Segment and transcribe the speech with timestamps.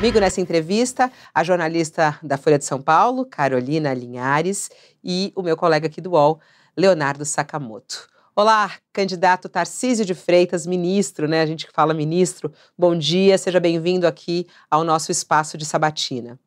[0.00, 4.70] Comigo nessa entrevista, a jornalista da Folha de São Paulo, Carolina Linhares,
[5.04, 6.40] e o meu colega aqui do UOL,
[6.74, 8.08] Leonardo Sakamoto.
[8.34, 11.42] Olá, candidato Tarcísio de Freitas, ministro, né?
[11.42, 12.50] A gente que fala ministro.
[12.78, 16.40] Bom dia, seja bem-vindo aqui ao nosso espaço de sabatina.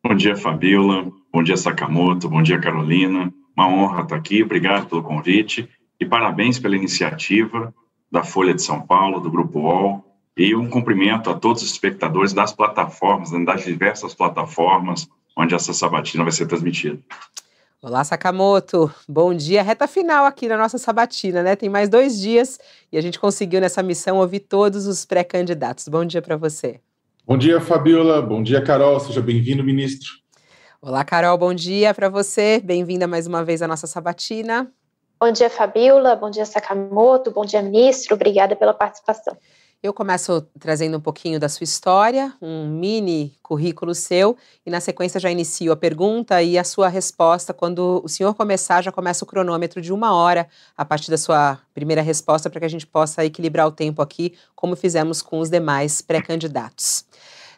[0.00, 1.10] Bom dia, Fabiola.
[1.32, 2.28] Bom dia, Sakamoto.
[2.28, 3.34] Bom dia, Carolina.
[3.56, 4.40] Uma honra estar aqui.
[4.40, 5.68] Obrigado pelo convite
[5.98, 7.74] e parabéns pela iniciativa
[8.08, 12.32] da Folha de São Paulo, do Grupo UOL, e um cumprimento a todos os espectadores
[12.32, 16.98] das plataformas, né, das diversas plataformas onde essa sabatina vai ser transmitida.
[17.82, 18.90] Olá, Sakamoto.
[19.06, 19.62] Bom dia.
[19.62, 21.54] Reta final aqui na nossa sabatina, né?
[21.54, 22.58] Tem mais dois dias
[22.90, 25.86] e a gente conseguiu nessa missão ouvir todos os pré-candidatos.
[25.88, 26.80] Bom dia para você.
[27.26, 28.22] Bom dia, Fabiola.
[28.22, 28.98] Bom dia, Carol.
[29.00, 30.12] Seja bem-vindo, ministro.
[30.80, 31.36] Olá, Carol.
[31.36, 32.58] Bom dia para você.
[32.64, 34.70] Bem-vinda mais uma vez à nossa sabatina.
[35.20, 36.16] Bom dia, Fabiola.
[36.16, 37.30] Bom dia, Sakamoto.
[37.30, 38.14] Bom dia, ministro.
[38.14, 39.36] Obrigada pela participação.
[39.84, 45.20] Eu começo trazendo um pouquinho da sua história, um mini currículo seu, e na sequência
[45.20, 47.52] já inicio a pergunta e a sua resposta.
[47.52, 51.58] Quando o senhor começar, já começa o cronômetro de uma hora a partir da sua
[51.74, 55.50] primeira resposta, para que a gente possa equilibrar o tempo aqui, como fizemos com os
[55.50, 57.04] demais pré-candidatos.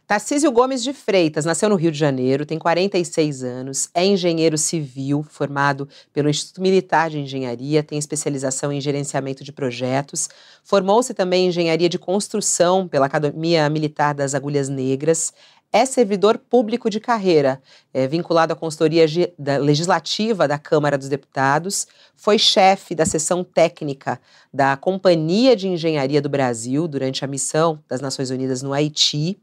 [0.06, 5.26] Tarcísio Gomes de Freitas nasceu no Rio de Janeiro, tem 46 anos, é engenheiro civil,
[5.28, 10.28] formado pelo Instituto Militar de Engenharia, tem especialização em gerenciamento de projetos,
[10.62, 15.32] formou-se também em engenharia de construção pela Academia Militar das Agulhas Negras,
[15.72, 17.60] é servidor público de carreira,
[17.92, 19.06] é vinculado à consultoria
[19.60, 21.84] legislativa da Câmara dos Deputados,
[22.14, 24.20] foi chefe da seção técnica
[24.54, 29.36] da Companhia de Engenharia do Brasil durante a missão das Nações Unidas no Haiti.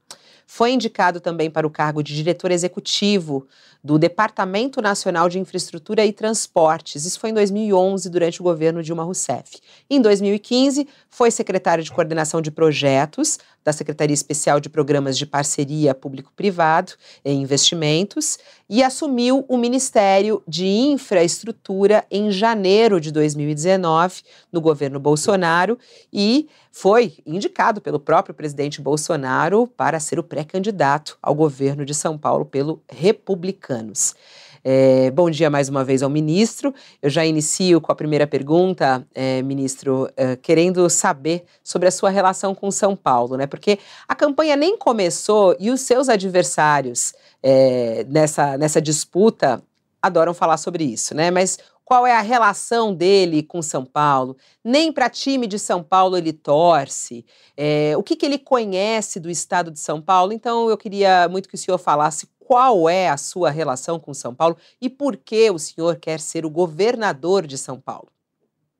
[0.45, 3.47] Foi indicado também para o cargo de diretor executivo
[3.83, 7.05] do Departamento Nacional de Infraestrutura e Transportes.
[7.05, 9.59] Isso foi em 2011, durante o governo Dilma Rousseff.
[9.89, 15.95] Em 2015, foi secretário de coordenação de projetos da Secretaria Especial de Programas de Parceria
[15.95, 16.93] Público-Privado
[17.23, 18.37] e Investimentos
[18.69, 25.77] e assumiu o Ministério de Infraestrutura em janeiro de 2019, no governo Bolsonaro,
[26.11, 32.17] e foi indicado pelo próprio presidente Bolsonaro para ser o pré-candidato ao governo de São
[32.17, 34.15] Paulo pelo Republicanos.
[34.63, 36.73] É, bom dia mais uma vez ao ministro.
[37.01, 42.09] Eu já inicio com a primeira pergunta, é, ministro, é, querendo saber sobre a sua
[42.09, 43.45] relação com São Paulo, né?
[43.45, 49.61] Porque a campanha nem começou e os seus adversários é, nessa, nessa disputa
[50.01, 51.29] adoram falar sobre isso, né?
[51.29, 54.37] Mas qual é a relação dele com São Paulo?
[54.63, 57.25] Nem para time de São Paulo ele torce.
[57.57, 60.31] É, o que, que ele conhece do estado de São Paulo?
[60.31, 64.35] Então eu queria muito que o senhor falasse qual é a sua relação com São
[64.35, 68.09] Paulo e por que o senhor quer ser o governador de São Paulo?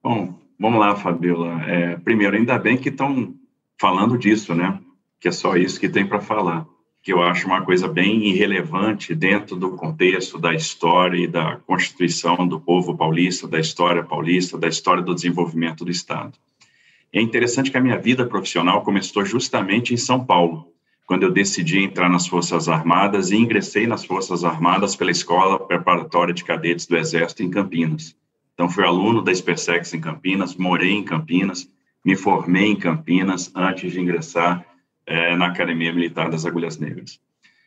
[0.01, 1.63] Bom, vamos lá, Fabiola.
[1.63, 3.34] É, primeiro, ainda bem que estão
[3.79, 4.79] falando disso, né?
[5.19, 6.66] Que é só isso que tem para falar.
[7.01, 12.47] Que eu acho uma coisa bem irrelevante dentro do contexto da história e da constituição
[12.47, 16.38] do povo paulista, da história paulista, da história do desenvolvimento do Estado.
[17.12, 20.72] É interessante que a minha vida profissional começou justamente em São Paulo
[21.05, 26.33] quando eu decidi entrar nas Forças Armadas e ingressei nas Forças Armadas pela Escola Preparatória
[26.33, 28.15] de Cadetes do Exército em Campinas.
[28.53, 31.67] Então, fui aluno da SpaceX em Campinas, morei em Campinas,
[32.05, 34.65] me formei em Campinas antes de ingressar
[35.05, 37.19] é, na Academia Militar das Agulhas Negras.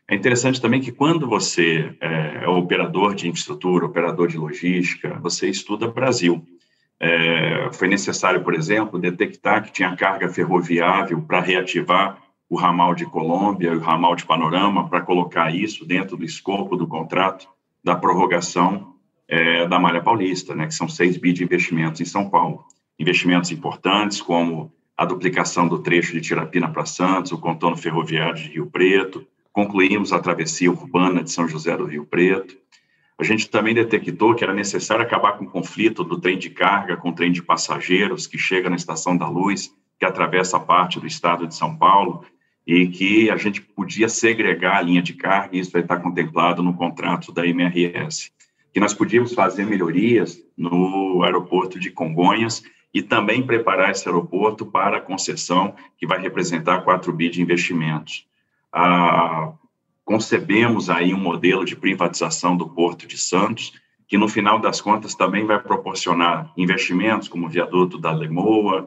[0.08, 5.48] É interessante também que quando você é, é operador de infraestrutura, operador de logística, você
[5.48, 6.46] estuda Brasil.
[6.98, 13.04] É, foi necessário, por exemplo, detectar que tinha carga ferroviável para reativar o ramal de
[13.06, 17.48] Colômbia e o ramal de Panorama para colocar isso dentro do escopo do contrato
[17.82, 18.94] da prorrogação
[19.28, 22.64] é, da Malha Paulista, né, que são 6 bi de investimentos em São Paulo.
[22.98, 28.48] Investimentos importantes como a duplicação do trecho de Tirapina para Santos, o contorno ferroviário de
[28.48, 32.56] Rio Preto, concluímos a travessia urbana de São José do Rio Preto.
[33.18, 36.96] A gente também detectou que era necessário acabar com o conflito do trem de carga
[36.96, 41.06] com o trem de passageiros que chega na Estação da Luz, que atravessa parte do
[41.06, 42.24] estado de São Paulo
[42.66, 46.62] e que a gente podia segregar a linha de carga, e isso vai estar contemplado
[46.62, 48.32] no contrato da MRS.
[48.72, 54.96] Que nós podíamos fazer melhorias no aeroporto de Congonhas e também preparar esse aeroporto para
[54.96, 58.26] a concessão, que vai representar 4 bi de investimentos.
[58.72, 59.52] Ah,
[60.04, 63.72] concebemos aí um modelo de privatização do Porto de Santos,
[64.08, 68.86] que no final das contas também vai proporcionar investimentos como o viaduto da Lemoa,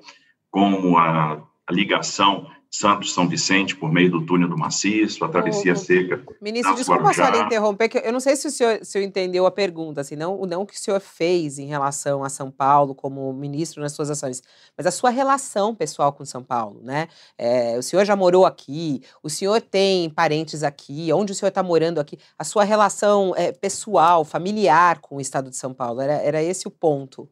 [0.52, 5.76] como a, a ligação Santos São Vicente por meio do túnel do Maciço, a travessia
[5.76, 6.24] seca.
[6.40, 10.02] Ministro, desculpa só interromper, que eu não sei se o senhor, se entendeu a pergunta,
[10.02, 13.94] assim, não, não que o senhor fez em relação a São Paulo como ministro nas
[13.94, 14.44] suas ações,
[14.78, 17.08] mas a sua relação pessoal com São Paulo, né?
[17.38, 21.64] É, o senhor já morou aqui, o senhor tem parentes aqui, onde o senhor está
[21.64, 26.14] morando aqui, a sua relação é, pessoal, familiar com o estado de São Paulo, era,
[26.14, 27.28] era esse o ponto.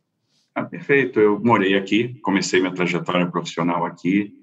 [0.56, 4.34] Ah, perfeito, eu morei aqui, comecei minha trajetória profissional aqui,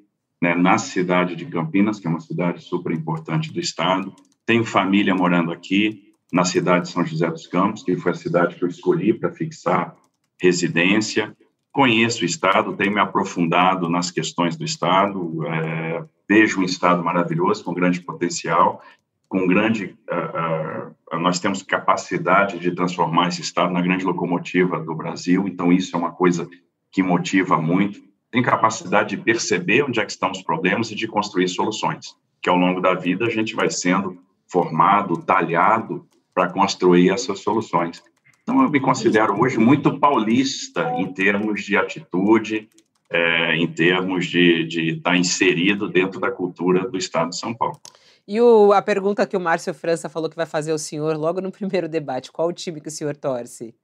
[0.44, 4.14] né, na cidade de Campinas, que é uma cidade super importante do estado.
[4.44, 8.54] Tenho família morando aqui, na cidade de São José dos Campos, que foi a cidade
[8.54, 9.96] que eu escolhi para fixar
[10.38, 11.34] residência.
[11.72, 17.64] Conheço o estado, tenho me aprofundado nas questões do estado, é, vejo um estado maravilhoso,
[17.64, 18.82] com grande potencial,
[19.26, 19.96] com grande.
[20.10, 25.72] Uh, uh, nós temos capacidade de transformar esse estado na grande locomotiva do Brasil, então
[25.72, 26.46] isso é uma coisa
[26.92, 31.06] que motiva muito tem capacidade de perceber onde é que estão os problemas e de
[31.06, 36.04] construir soluções, que ao longo da vida a gente vai sendo formado, talhado
[36.34, 38.02] para construir essas soluções.
[38.42, 42.68] Então, eu me considero hoje muito paulista em termos de atitude,
[43.08, 44.66] é, em termos de,
[44.96, 47.80] estar tá inserido dentro da cultura do Estado de São Paulo.
[48.26, 51.40] E o, a pergunta que o Márcio França falou que vai fazer ao senhor logo
[51.40, 53.76] no primeiro debate: qual o time que o senhor torce?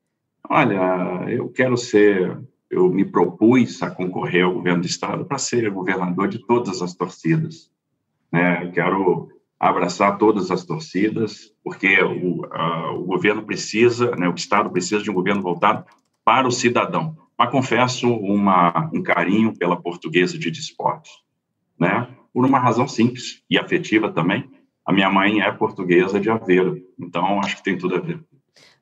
[0.48, 2.36] Olha, eu quero ser
[2.70, 6.94] eu me propus a concorrer ao governo do estado para ser governador de todas as
[6.94, 7.70] torcidas.
[8.32, 8.70] Né?
[8.72, 9.28] Quero
[9.58, 15.10] abraçar todas as torcidas, porque o, a, o governo precisa, né, o estado precisa de
[15.10, 15.84] um governo voltado
[16.24, 17.16] para o cidadão.
[17.36, 21.10] Mas confesso uma, um carinho pela portuguesa de desportos,
[21.78, 22.06] né?
[22.32, 24.48] Por uma razão simples e afetiva também.
[24.86, 28.20] A minha mãe é portuguesa de Aveiro, então acho que tem tudo a ver.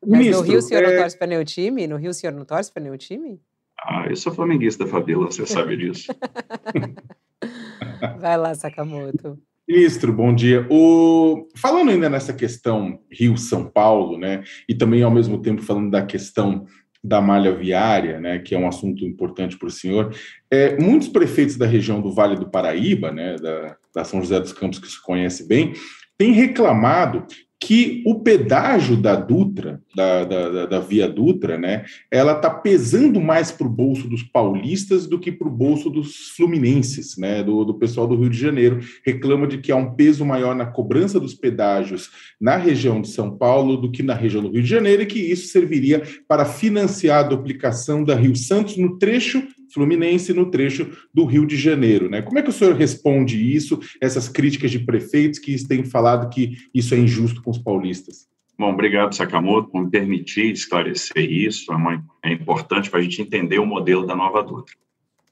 [0.04, 0.90] Mas Ministro, no Rio o senhor é...
[0.90, 1.86] não torce para nenhum time?
[1.86, 3.40] No Rio o senhor não torce para nenhum time?
[3.80, 6.12] Ah, eu sou flamenguista, Fabíola, você sabe disso.
[8.18, 9.38] Vai lá, Sakamoto.
[9.68, 10.66] Ministro, bom dia.
[10.70, 11.46] O...
[11.54, 16.66] Falando ainda nessa questão Rio-São Paulo, né, e também ao mesmo tempo falando da questão
[17.04, 20.12] da malha viária, né, que é um assunto importante para o senhor,
[20.50, 24.52] é, muitos prefeitos da região do Vale do Paraíba, né, da, da São José dos
[24.52, 25.74] Campos, que se conhece bem,
[26.16, 27.26] têm reclamado
[27.60, 33.50] que o pedágio da Dutra, da, da, da Via Dutra, né, ela está pesando mais
[33.50, 37.74] para o bolso dos paulistas do que para o bolso dos fluminenses, né, do, do
[37.74, 38.78] pessoal do Rio de Janeiro.
[39.04, 42.10] Reclama de que há um peso maior na cobrança dos pedágios
[42.40, 45.18] na região de São Paulo do que na região do Rio de Janeiro e que
[45.18, 49.42] isso serviria para financiar a duplicação da Rio Santos no trecho
[49.72, 52.08] Fluminense no trecho do Rio de Janeiro.
[52.08, 52.22] Né?
[52.22, 56.56] Como é que o senhor responde isso, essas críticas de prefeitos que têm falado que
[56.74, 58.26] isso é injusto com os paulistas?
[58.58, 61.72] Bom, obrigado, Sakamoto, por me permitir esclarecer isso.
[61.72, 64.74] É, é importante para a gente entender o modelo da nova Dutra.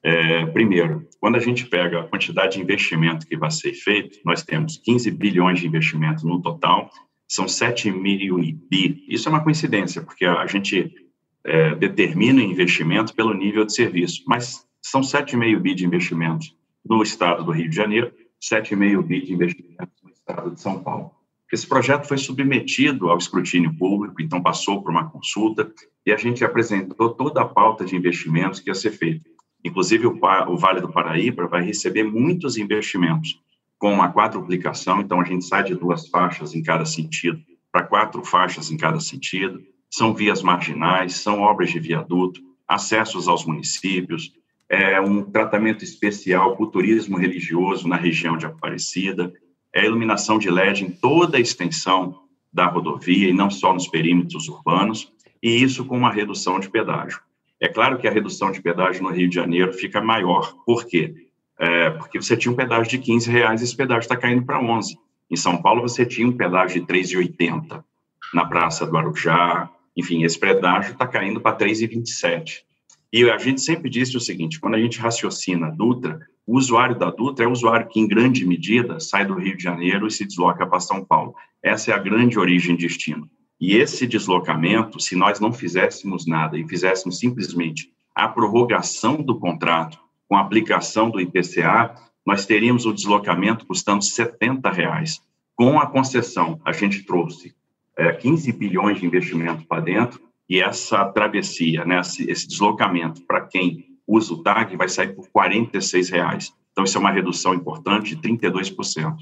[0.03, 4.45] É, primeiro, quando a gente pega a quantidade de investimento que vai ser feito, nós
[4.45, 6.89] temos 15 bilhões de investimento no total,
[7.29, 8.37] são 7 mil
[8.71, 9.05] bi.
[9.09, 10.95] Isso é uma coincidência, porque a gente
[11.47, 16.55] é, determina o investimento pelo nível de serviço, mas são 7,5 bi de investimentos
[16.85, 18.13] no estado do Rio de Janeiro,
[18.43, 21.13] 7,5 bi de investimentos no estado de São Paulo.
[21.53, 25.73] Esse projeto foi submetido ao escrutínio público, então passou por uma consulta
[26.05, 29.31] e a gente apresentou toda a pauta de investimentos que ia ser feita.
[29.65, 33.41] Inclusive, o Vale do Paraíba vai receber muitos investimentos,
[33.79, 37.39] com uma quadruplicação, então a gente sai de duas faixas em cada sentido
[37.71, 43.45] para quatro faixas em cada sentido são vias marginais, são obras de viaduto, acessos aos
[43.45, 44.33] municípios,
[44.69, 49.33] é um tratamento especial para o turismo religioso na região de Aparecida,
[49.73, 52.23] é iluminação de LED em toda a extensão
[52.53, 57.21] da rodovia e não só nos perímetros urbanos, e isso com uma redução de pedágio.
[57.61, 60.55] É claro que a redução de pedágio no Rio de Janeiro fica maior.
[60.65, 61.15] Por quê?
[61.59, 64.99] É, porque você tinha um pedágio de 15 reais esse pedágio está caindo para 11.
[65.31, 67.83] Em São Paulo, você tinha um pedágio de 3,80
[68.35, 72.63] na Praça do Arujá, enfim, esse pedágio está caindo para 3,27.
[73.13, 77.11] E a gente sempre disse o seguinte: quando a gente raciocina Dutra, o usuário da
[77.11, 80.25] Dutra é o usuário que, em grande medida, sai do Rio de Janeiro e se
[80.25, 81.35] desloca para São Paulo.
[81.63, 83.29] Essa é a grande origem e destino.
[83.59, 89.99] E esse deslocamento, se nós não fizéssemos nada e fizéssemos simplesmente a prorrogação do contrato
[90.29, 95.21] com a aplicação do IPCA, nós teríamos o deslocamento custando 70 reais.
[95.55, 97.55] Com a concessão, a gente trouxe
[97.99, 103.85] é, 15 bilhões de investimento para dentro e essa travessia, né, esse deslocamento para quem
[104.07, 106.53] usa o TAG vai sair por 46 reais.
[106.71, 109.17] Então, isso é uma redução importante de 32%.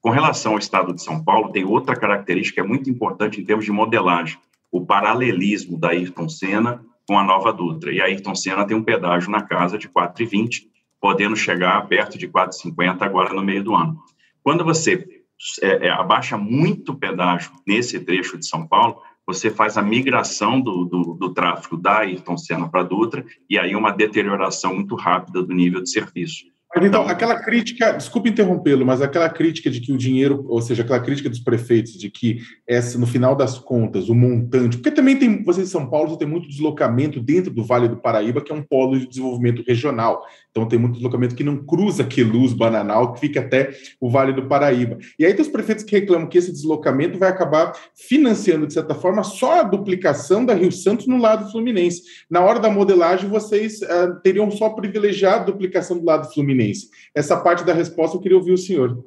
[0.00, 3.44] Com relação ao estado de São Paulo, tem outra característica que é muito importante em
[3.44, 4.38] termos de modelagem,
[4.70, 7.92] o paralelismo da Ayrton Senna com a nova Dutra.
[7.92, 10.64] E a Ayrton Senna tem um pedágio na casa de 4,20,
[11.00, 13.96] podendo chegar perto de 4,50 agora no meio do ano.
[14.42, 15.15] Quando você
[15.62, 20.60] é, é, abaixa muito o pedágio nesse trecho de São Paulo, você faz a migração
[20.60, 25.42] do, do, do tráfego da Ayrton Senna para Dutra e aí uma deterioração muito rápida
[25.42, 26.44] do nível de serviço.
[26.82, 31.00] Então, aquela crítica, desculpe interrompê-lo, mas aquela crítica de que o dinheiro, ou seja, aquela
[31.00, 35.42] crítica dos prefeitos de que essa, no final das contas, o montante, porque também tem,
[35.42, 38.62] vocês em São Paulo tem muito deslocamento dentro do Vale do Paraíba, que é um
[38.62, 40.22] polo de desenvolvimento regional.
[40.50, 44.46] Então tem muito deslocamento que não cruza Queluz, Bananal, que fica até o Vale do
[44.46, 44.98] Paraíba.
[45.18, 48.94] E aí tem os prefeitos que reclamam que esse deslocamento vai acabar financiando, de certa
[48.94, 52.02] forma, só a duplicação da Rio Santos no lado fluminense.
[52.30, 56.65] Na hora da modelagem, vocês uh, teriam só privilegiado a duplicação do lado fluminense
[57.14, 59.04] Essa parte da resposta eu queria ouvir o senhor.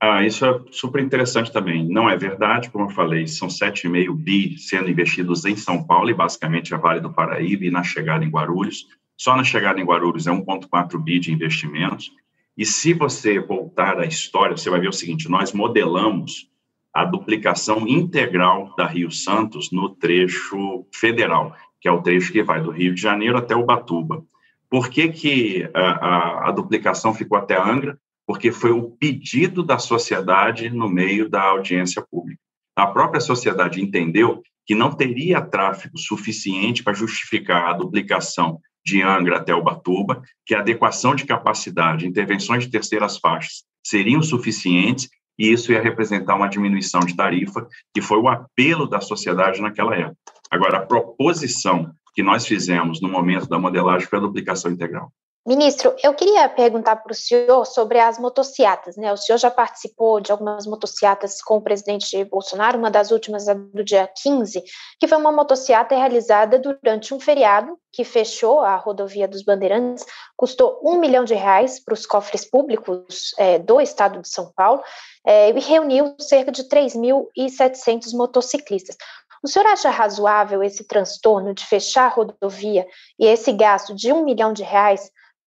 [0.00, 1.88] Ah, isso é super interessante também.
[1.88, 6.14] Não é verdade, como eu falei, são 7,5 bi sendo investidos em São Paulo e
[6.14, 8.88] basicamente a Vale do Paraíba e na chegada em Guarulhos.
[9.16, 12.10] Só na chegada em Guarulhos é 1,4 bi de investimentos.
[12.58, 16.48] E se você voltar à história, você vai ver o seguinte: nós modelamos
[16.92, 22.60] a duplicação integral da Rio Santos no trecho federal, que é o trecho que vai
[22.60, 24.24] do Rio de Janeiro até Ubatuba.
[24.72, 27.98] Por que, que a, a, a duplicação ficou até Angra?
[28.26, 32.40] Porque foi o pedido da sociedade no meio da audiência pública.
[32.74, 39.36] A própria sociedade entendeu que não teria tráfego suficiente para justificar a duplicação de Angra
[39.36, 45.70] até Ubatuba, que a adequação de capacidade, intervenções de terceiras faixas seriam suficientes e isso
[45.70, 50.16] ia representar uma diminuição de tarifa, que foi o apelo da sociedade naquela época.
[50.50, 55.10] Agora, a proposição que nós fizemos no momento da modelagem foi a duplicação integral.
[55.44, 58.96] Ministro, eu queria perguntar para o senhor sobre as motociatas.
[58.96, 59.12] Né?
[59.12, 63.54] O senhor já participou de algumas motociatas com o presidente Bolsonaro, uma das últimas é
[63.56, 64.62] do dia 15,
[65.00, 70.80] que foi uma motociata realizada durante um feriado que fechou a rodovia dos Bandeirantes, custou
[70.80, 74.80] um milhão de reais para os cofres públicos é, do estado de São Paulo
[75.26, 78.96] é, e reuniu cerca de 3.700 motociclistas.
[79.42, 82.86] O senhor acha razoável esse transtorno de fechar a rodovia
[83.18, 85.10] e esse gasto de um milhão de reais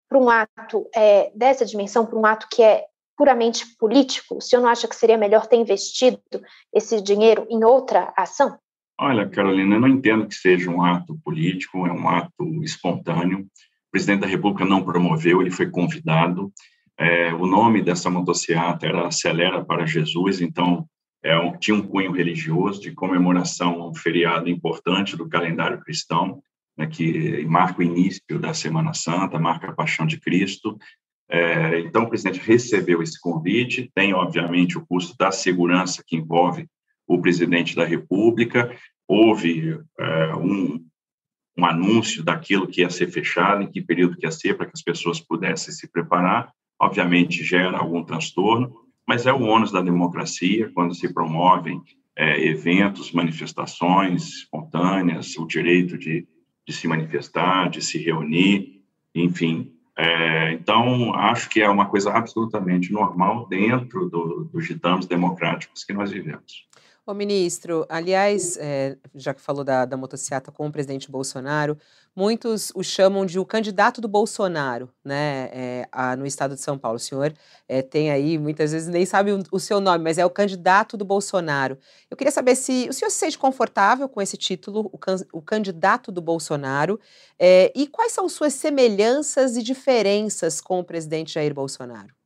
[0.08, 2.84] para um ato é, dessa dimensão, para um ato que é
[3.16, 4.36] puramente político?
[4.36, 6.20] O senhor não acha que seria melhor ter investido
[6.72, 8.56] esse dinheiro em outra ação?
[8.98, 13.40] Olha, Carolina, eu não entendo que seja um ato político, é um ato espontâneo.
[13.40, 16.52] O presidente da República não promoveu, ele foi convidado.
[16.98, 20.86] É, o nome dessa motocicleta era Acelera para Jesus, então
[21.22, 26.42] é um, tinha um cunho religioso de comemoração a um feriado importante do calendário cristão,
[26.76, 30.78] né, que marca o início da Semana Santa, marca a Paixão de Cristo.
[31.28, 36.66] É, então, o presidente recebeu esse convite, tem, obviamente, o custo da segurança que envolve
[37.06, 38.74] o presidente da República,
[39.06, 40.84] houve é, um,
[41.56, 44.72] um anúncio daquilo que ia ser fechado, em que período que ia ser, para que
[44.74, 46.52] as pessoas pudessem se preparar.
[46.80, 48.72] Obviamente, gera algum transtorno,
[49.10, 51.82] mas é o ônus da democracia quando se promovem
[52.16, 56.28] é, eventos, manifestações espontâneas, o direito de,
[56.64, 58.80] de se manifestar, de se reunir,
[59.12, 59.72] enfim.
[59.98, 65.92] É, então, acho que é uma coisa absolutamente normal dentro do, dos ditames democráticos que
[65.92, 66.68] nós vivemos.
[67.10, 71.76] Ô, ministro, aliás, é, já que falou da, da motocicleta com o presidente Bolsonaro,
[72.14, 76.78] muitos o chamam de o candidato do Bolsonaro, né, é, a, no estado de São
[76.78, 76.98] Paulo.
[76.98, 77.34] O senhor
[77.68, 80.96] é, tem aí, muitas vezes nem sabe o, o, seu nome, mas é o candidato
[80.96, 81.76] do Bolsonaro.
[82.08, 85.42] Eu queria saber se o senhor se sente confortável com esse título, o, can, o
[85.42, 87.00] candidato do Bolsonaro,
[87.40, 92.19] é, e quais são suas semelhanças e diferenças com o presidente Jair Bolsonaro?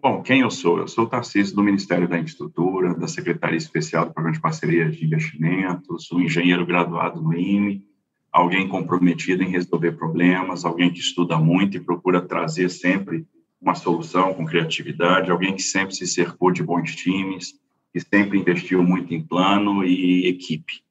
[0.00, 0.78] Bom, quem eu sou?
[0.78, 5.04] Eu sou Tarcísio do Ministério da Infraestrutura, da Secretaria Especial do Programa de Parceria de
[5.04, 7.84] Investimentos, um engenheiro graduado no IME,
[8.32, 13.26] alguém comprometido em resolver problemas, alguém que estuda muito e procura trazer sempre
[13.60, 17.54] uma solução com criatividade, alguém que sempre se cercou de bons times,
[17.92, 20.82] que sempre investiu muito em plano e equipe.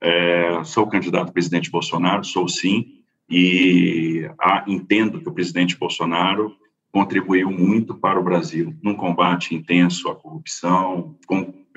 [0.00, 2.98] É, sou candidato presidente Bolsonaro, sou sim,
[3.30, 6.56] e ah, entendo que o presidente Bolsonaro
[6.92, 11.16] contribuiu muito para o Brasil num combate intenso à corrupção,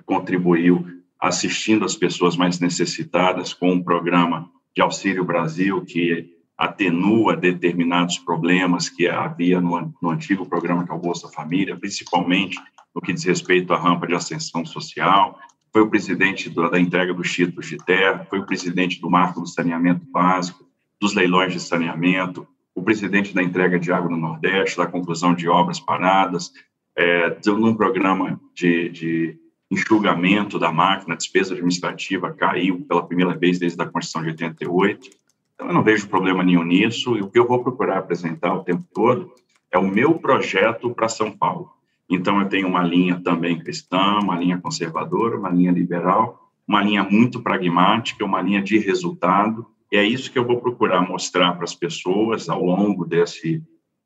[0.05, 0.85] contribuiu
[1.19, 8.89] assistindo as pessoas mais necessitadas com um programa de Auxílio Brasil que atenua determinados problemas
[8.89, 12.57] que havia no, no antigo programa que é o Bolsa Família, principalmente
[12.93, 15.39] no que diz respeito à rampa de ascensão social,
[15.71, 19.47] foi o presidente da entrega dos títulos de terra, foi o presidente do marco do
[19.47, 20.65] saneamento básico,
[20.99, 25.47] dos leilões de saneamento, o presidente da entrega de água no Nordeste, da conclusão de
[25.47, 26.51] obras paradas,
[26.95, 29.37] é, num programa de, de
[29.69, 35.09] enxugamento da máquina, a despesa administrativa caiu pela primeira vez desde a Constituição de 88.
[35.55, 38.63] Então, eu não vejo problema nenhum nisso, e o que eu vou procurar apresentar o
[38.63, 39.31] tempo todo
[39.71, 41.71] é o meu projeto para São Paulo.
[42.09, 47.03] Então, eu tenho uma linha também cristã, uma linha conservadora, uma linha liberal, uma linha
[47.03, 49.65] muito pragmática, uma linha de resultado.
[49.91, 53.61] E é isso que eu vou procurar mostrar para as pessoas ao longo desse,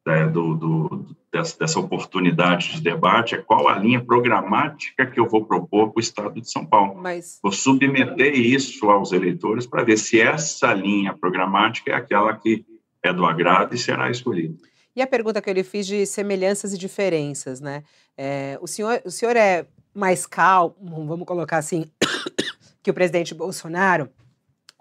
[0.05, 5.29] né, do, do, dessa, dessa, oportunidade de debate, é qual a linha programática que eu
[5.29, 6.95] vou propor para o Estado de São Paulo.
[6.95, 7.39] Mas...
[7.43, 12.65] Vou submeter isso aos eleitores para ver se essa linha programática é aquela que
[13.03, 14.55] é do agrado e será escolhida.
[14.95, 17.83] E a pergunta que eu lhe fiz de semelhanças e diferenças, né?
[18.17, 21.85] É, o, senhor, o senhor é mais calmo, vamos colocar assim,
[22.81, 24.09] que o presidente Bolsonaro?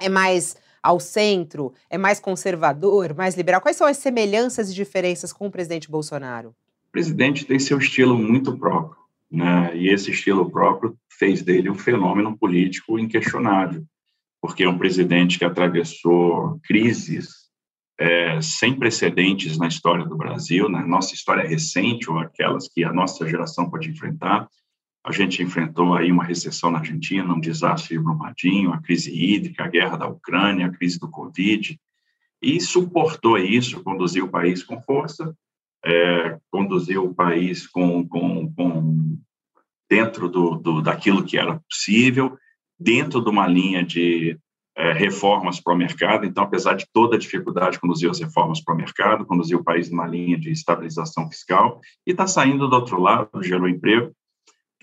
[0.01, 1.73] É mais ao centro?
[1.89, 3.63] É mais conservador, mais liberal?
[3.63, 6.51] Quais são as semelhanças e diferenças com o presidente Bolsonaro?
[6.51, 9.01] O presidente tem seu estilo muito próprio,
[9.33, 9.75] né?
[9.75, 13.83] E esse estilo próprio fez dele um fenômeno político inquestionável,
[14.43, 17.45] porque é um presidente que atravessou crises
[17.99, 22.93] é, sem precedentes na história do Brasil, na nossa história recente, ou aquelas que a
[22.93, 24.47] nossa geração pode enfrentar.
[25.05, 29.65] A gente enfrentou aí uma recessão na Argentina, um desastre de Brumadinho, a crise hídrica,
[29.65, 31.79] a guerra da Ucrânia, a crise do Covid,
[32.41, 35.37] e suportou isso, conduziu o país com força,
[35.85, 39.19] é, conduziu o país com, com, com
[39.89, 42.39] dentro do, do, daquilo que era possível,
[42.79, 44.39] dentro de uma linha de
[44.77, 46.25] é, reformas para o mercado.
[46.25, 49.91] Então, apesar de toda a dificuldade, conduziu as reformas para o mercado, conduziu o país
[49.91, 54.13] numa linha de estabilização fiscal e está saindo do outro lado, gerou emprego.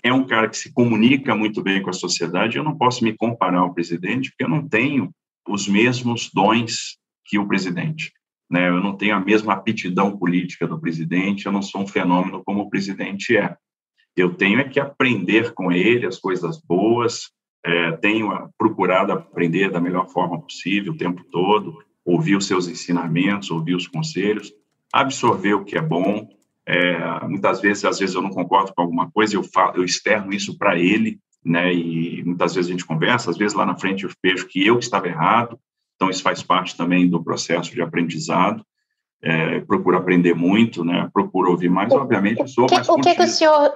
[0.02, 2.56] É um cara que se comunica muito bem com a sociedade.
[2.56, 5.12] Eu não posso me comparar ao presidente, porque eu não tenho
[5.48, 8.12] os mesmos dons que o presidente.
[8.50, 8.68] Né?
[8.68, 12.62] Eu não tenho a mesma aptidão política do presidente, eu não sou um fenômeno como
[12.62, 13.56] o presidente é.
[14.16, 17.30] Eu tenho é que aprender com ele as coisas boas,
[17.64, 23.50] é, tenho procurado aprender da melhor forma possível o tempo todo, ouvir os seus ensinamentos,
[23.50, 24.52] ouvir os conselhos,
[24.92, 26.28] absorver o que é bom.
[26.66, 30.32] É, muitas vezes, às vezes eu não concordo com alguma coisa, eu falo, eu externo
[30.32, 31.72] isso para ele, né?
[31.72, 34.78] E muitas vezes a gente conversa, às vezes lá na frente eu vejo que eu
[34.78, 35.58] estava errado.
[35.96, 38.64] Então isso faz parte também do processo de aprendizado.
[39.24, 41.08] É, procuro aprender muito, né?
[41.12, 43.72] Procuro ouvir mais, obviamente, eu sou que, mais o que, que o senhor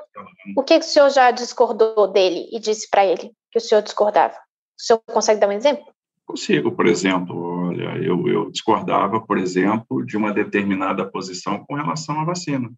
[0.57, 3.31] O que, que o senhor já discordou dele e disse para ele?
[3.57, 4.35] que o senhor discordava?
[4.35, 5.87] O senhor consegue dar um exemplo?
[6.27, 12.21] Consigo, por exemplo, olha, eu, eu discordava, por exemplo, de uma determinada posição com relação
[12.21, 12.69] à vacina.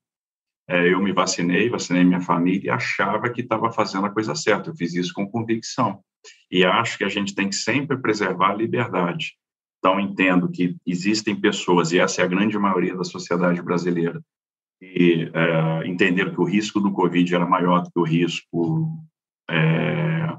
[0.69, 4.69] É, eu me vacinei, vacinei minha família e achava que estava fazendo a coisa certa.
[4.69, 6.01] Eu fiz isso com convicção.
[6.51, 9.33] E acho que a gente tem que sempre preservar a liberdade.
[9.79, 14.21] Então, entendo que existem pessoas, e essa é a grande maioria da sociedade brasileira,
[14.79, 18.91] que é, entenderam que o risco do Covid era maior do que o risco
[19.49, 20.37] é,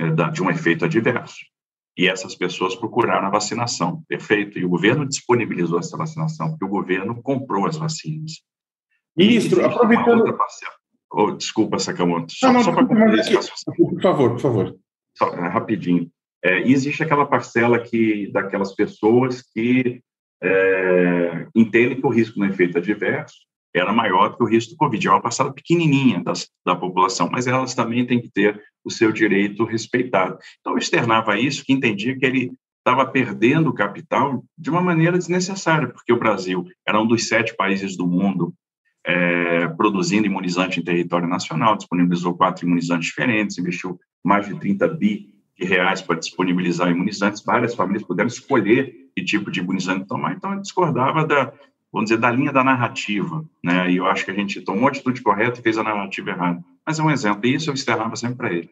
[0.00, 1.52] é, de um efeito adverso.
[1.96, 4.58] E essas pessoas procuraram a vacinação, perfeito.
[4.58, 8.42] E o governo disponibilizou essa vacinação, porque o governo comprou as vacinas.
[9.16, 10.24] Ministro, aproveitando.
[11.12, 12.32] Oh, desculpa, Sakamoto.
[12.32, 14.76] Só, só para Por favor, por favor.
[15.16, 16.10] Só, é, rapidinho.
[16.42, 20.02] É, existe aquela parcela que, daquelas pessoas que
[20.42, 23.36] é, entendem que o risco do efeito adverso
[23.74, 25.06] era maior que o risco do Covid.
[25.06, 29.12] É uma parcela pequenininha das, da população, mas elas também têm que ter o seu
[29.12, 30.38] direito respeitado.
[30.60, 35.88] Então, eu externava isso, que entendia que ele estava perdendo capital de uma maneira desnecessária,
[35.88, 38.52] porque o Brasil era um dos sete países do mundo
[39.04, 45.32] é, produzindo imunizante em território nacional, disponibilizou quatro imunizantes diferentes, investiu mais de 30 bi
[45.56, 50.52] de reais para disponibilizar imunizantes, várias famílias puderam escolher que tipo de imunizante tomar, então
[50.54, 51.52] eu discordava da,
[51.92, 53.90] vamos dizer, da linha da narrativa, né?
[53.90, 56.64] E eu acho que a gente tomou a atitude correta e fez a narrativa errada.
[56.86, 58.70] Mas é um exemplo, e isso eu externava sempre para ele.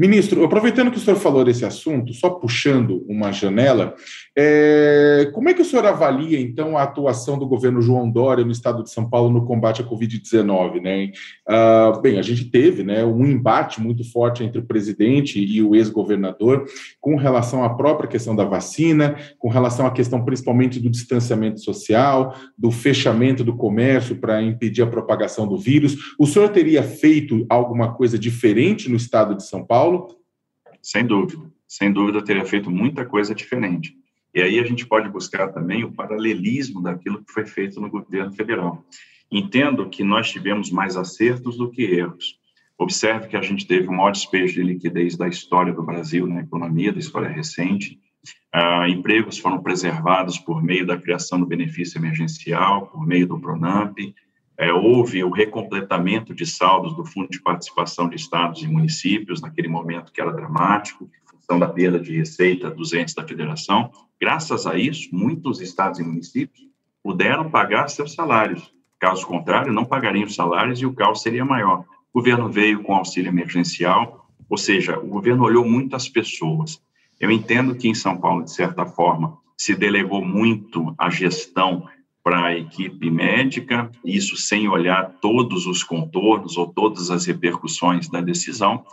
[0.00, 3.94] Ministro, aproveitando que o senhor falou desse assunto, só puxando uma janela,
[4.34, 8.50] é, como é que o senhor avalia, então, a atuação do governo João Dória no
[8.50, 10.80] estado de São Paulo no combate à Covid-19?
[10.80, 11.10] Né?
[11.46, 15.74] Ah, bem, a gente teve né, um embate muito forte entre o presidente e o
[15.74, 16.64] ex-governador
[16.98, 22.34] com relação à própria questão da vacina, com relação à questão principalmente do distanciamento social,
[22.56, 26.14] do fechamento do comércio para impedir a propagação do vírus.
[26.18, 29.89] O senhor teria feito alguma coisa diferente no estado de São Paulo?
[29.90, 30.16] Paulo?
[30.80, 33.94] Sem dúvida, sem dúvida teria feito muita coisa diferente.
[34.32, 38.32] E aí a gente pode buscar também o paralelismo daquilo que foi feito no governo
[38.32, 38.84] federal.
[39.30, 42.38] Entendo que nós tivemos mais acertos do que erros.
[42.78, 46.40] Observe que a gente teve o maior despejo de liquidez da história do Brasil, na
[46.40, 47.98] economia, da história recente.
[48.52, 54.14] Ah, empregos foram preservados por meio da criação do benefício emergencial, por meio do PRONAMP,
[54.60, 59.68] é, houve o recompletamento de saldos do Fundo de Participação de Estados e Municípios, naquele
[59.68, 63.90] momento que era dramático, em função da perda de receita dos entes da federação.
[64.20, 66.68] Graças a isso, muitos estados e municípios
[67.02, 68.70] puderam pagar seus salários.
[68.98, 71.86] Caso contrário, não pagariam os salários e o caos seria maior.
[72.12, 76.82] O governo veio com auxílio emergencial, ou seja, o governo olhou muito as pessoas.
[77.18, 81.88] Eu entendo que em São Paulo, de certa forma, se delegou muito a gestão
[82.22, 88.20] para a equipe médica, isso sem olhar todos os contornos ou todas as repercussões da
[88.20, 88.84] decisão.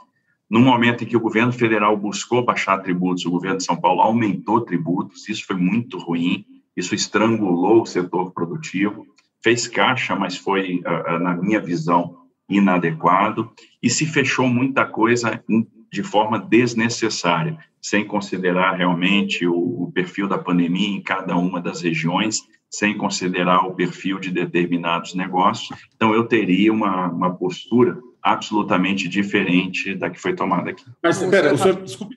[0.50, 4.02] No momento em que o governo federal buscou baixar tributos, o governo de São Paulo
[4.02, 9.06] aumentou tributos, isso foi muito ruim, isso estrangulou o setor produtivo,
[9.44, 12.16] fez caixa, mas foi, ah, ah, na minha visão,
[12.50, 13.52] inadequado,
[13.84, 15.44] e se fechou muita coisa
[15.92, 22.42] de forma desnecessária, sem considerar realmente o perfil da pandemia em cada uma das regiões
[22.70, 25.78] sem considerar o perfil de determinados negócios.
[25.96, 30.84] Então, eu teria uma, uma postura absolutamente diferente da que foi tomada aqui.
[31.02, 32.16] Mas, espera, o senhor, desculpe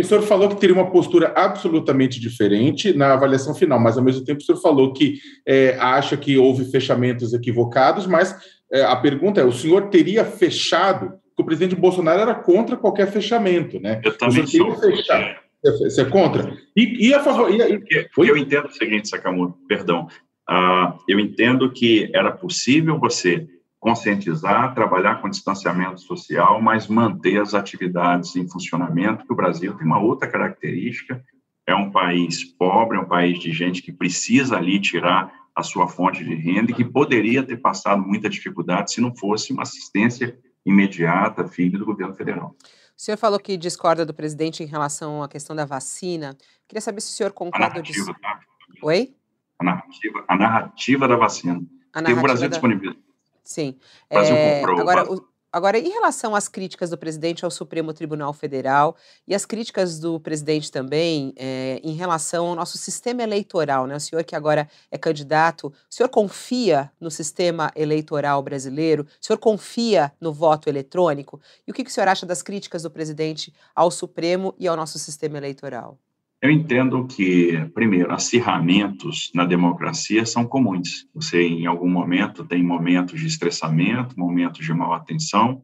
[0.00, 4.24] o senhor falou que teria uma postura absolutamente diferente na avaliação final, mas ao mesmo
[4.24, 8.36] tempo o senhor falou que é, acha que houve fechamentos equivocados, mas
[8.70, 11.14] é, a pergunta é: o senhor teria fechado?
[11.28, 14.00] Porque o presidente Bolsonaro era contra qualquer fechamento, né?
[14.04, 14.74] Eu também sou.
[14.76, 15.45] Fechado.
[15.72, 16.56] Você é contra?
[16.76, 17.50] E, e a favor.
[17.50, 20.08] E, e, eu entendo o seguinte, Sakamoto, perdão.
[20.48, 23.48] Uh, eu entendo que era possível você
[23.78, 29.86] conscientizar, trabalhar com distanciamento social, mas manter as atividades em funcionamento, que o Brasil tem
[29.86, 31.22] uma outra característica,
[31.66, 35.88] é um país pobre, é um país de gente que precisa ali tirar a sua
[35.88, 40.38] fonte de renda e que poderia ter passado muita dificuldade se não fosse uma assistência
[40.64, 42.54] imediata, filho do governo federal.
[42.96, 46.36] O senhor falou que discorda do presidente em relação à questão da vacina.
[46.66, 48.14] Queria saber se o senhor concorda disso.
[48.22, 48.40] Tá?
[48.82, 49.14] Oi?
[49.58, 51.62] A narrativa, a narrativa da vacina.
[51.92, 52.48] A narrativa Tem o Brasil da...
[52.48, 52.96] disponível.
[53.44, 53.78] Sim.
[54.10, 54.80] O Brasil é, comprou.
[54.80, 58.94] Agora, o, Agora, em relação às críticas do presidente ao Supremo Tribunal Federal
[59.26, 63.96] e as críticas do presidente também é, em relação ao nosso sistema eleitoral, né?
[63.96, 69.04] O senhor que agora é candidato, o senhor confia no sistema eleitoral brasileiro?
[69.04, 71.40] O senhor confia no voto eletrônico?
[71.66, 74.76] E o que, que o senhor acha das críticas do presidente ao Supremo e ao
[74.76, 75.98] nosso sistema eleitoral?
[76.42, 81.08] Eu entendo que, primeiro, acirramentos na democracia são comuns.
[81.14, 85.62] Você, em algum momento, tem momentos de estressamento, momentos de mal atenção,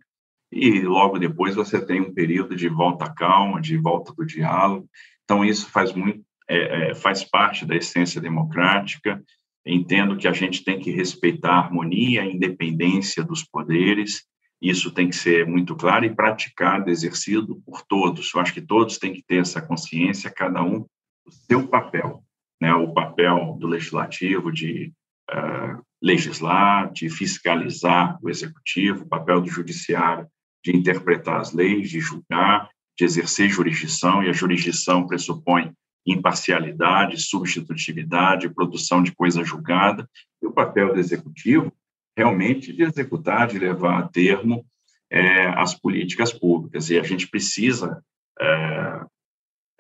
[0.51, 4.89] e logo depois você tem um período de volta calma, de volta do diálogo.
[5.25, 9.23] Então, isso faz muito, é, é, faz parte da essência democrática.
[9.65, 14.25] Entendo que a gente tem que respeitar a harmonia, a independência dos poderes,
[14.63, 18.33] isso tem que ser muito claro e praticado, exercido por todos.
[18.33, 20.87] Eu acho que todos têm que ter essa consciência, cada um
[21.27, 22.23] o seu papel,
[22.61, 22.73] né?
[22.75, 24.93] O papel do legislativo de
[25.31, 30.29] uh, legislar, de fiscalizar o executivo, o papel do judiciário
[30.65, 35.73] de interpretar as leis, de julgar, de exercer jurisdição, e a jurisdição pressupõe
[36.07, 40.09] imparcialidade, substitutividade, produção de coisa julgada,
[40.41, 41.73] e o papel do executivo
[42.17, 44.65] realmente de executar, de levar a termo
[45.11, 46.91] é, as políticas públicas.
[46.91, 48.03] E a gente precisa
[48.41, 49.01] é,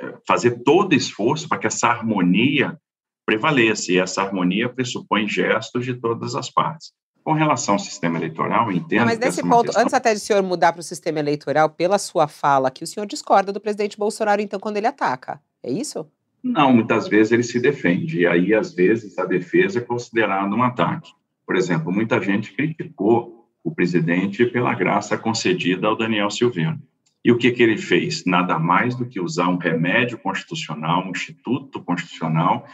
[0.01, 2.79] é fazer todo esforço para que essa harmonia
[3.25, 6.93] prevaleça, e essa harmonia pressupõe gestos de todas as partes.
[7.25, 9.01] Com relação ao sistema eleitoral, eu entendo.
[9.01, 9.83] Não, mas nesse ponto, questão...
[9.83, 12.87] antes até de o senhor mudar para o sistema eleitoral, pela sua fala, que o
[12.87, 15.41] senhor discorda do presidente Bolsonaro, então, quando ele ataca.
[15.63, 16.05] É isso?
[16.43, 20.65] Não, muitas vezes ele se defende, e aí, às vezes, a defesa é considerada um
[20.65, 21.13] ataque.
[21.47, 26.79] Por exemplo, muita gente criticou o presidente pela graça concedida ao Daniel Silveira.
[27.25, 28.25] E o que, que ele fez?
[28.25, 32.67] Nada mais do que usar um remédio constitucional, um instituto constitucional,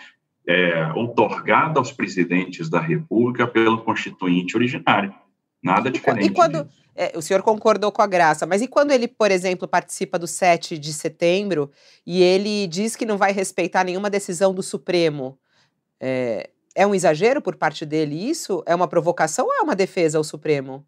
[0.46, 5.12] é, otorgado aos presidentes da República pelo constituinte originário.
[5.62, 6.26] Nada diferente.
[6.26, 9.68] E quando é, o senhor concordou com a graça, mas e quando ele, por exemplo,
[9.68, 11.70] participa do 7 de setembro
[12.06, 15.38] e ele diz que não vai respeitar nenhuma decisão do Supremo?
[16.00, 18.62] É, é um exagero por parte dele isso?
[18.64, 20.86] É uma provocação ou é uma defesa ao Supremo?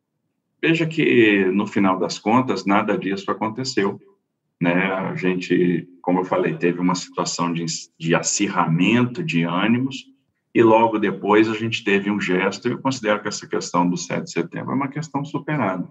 [0.62, 4.00] Veja que, no final das contas, nada disso aconteceu.
[4.60, 4.72] Né?
[4.72, 7.66] A gente, como eu falei, teve uma situação de,
[7.98, 10.04] de acirramento de ânimos
[10.54, 12.68] e logo depois a gente teve um gesto.
[12.68, 15.90] Eu considero que essa questão do 7 de setembro é uma questão superada.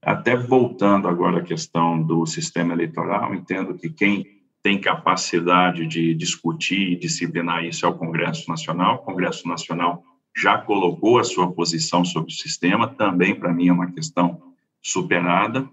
[0.00, 4.35] Até voltando agora à questão do sistema eleitoral, entendo que quem
[4.66, 8.96] tem capacidade de discutir e disciplinar isso é o Congresso Nacional.
[8.96, 10.02] O Congresso Nacional
[10.36, 14.42] já colocou a sua posição sobre o sistema, também para mim é uma questão
[14.82, 15.68] superada.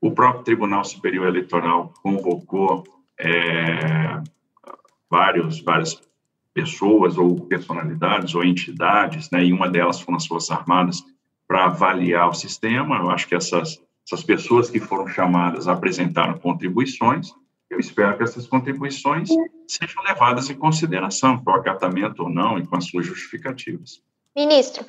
[0.00, 2.84] O próprio Tribunal Superior Eleitoral convocou
[3.18, 4.22] é,
[5.10, 6.00] vários, várias
[6.54, 11.02] pessoas ou personalidades ou entidades, né, e uma delas foram as Forças Armadas,
[11.48, 12.98] para avaliar o sistema.
[12.98, 17.34] Eu acho que essas, essas pessoas que foram chamadas apresentaram contribuições,
[17.70, 19.28] eu espero que essas contribuições
[19.66, 24.00] sejam levadas em consideração, para o acatamento ou não, e com as suas justificativas.
[24.34, 24.84] Ministro,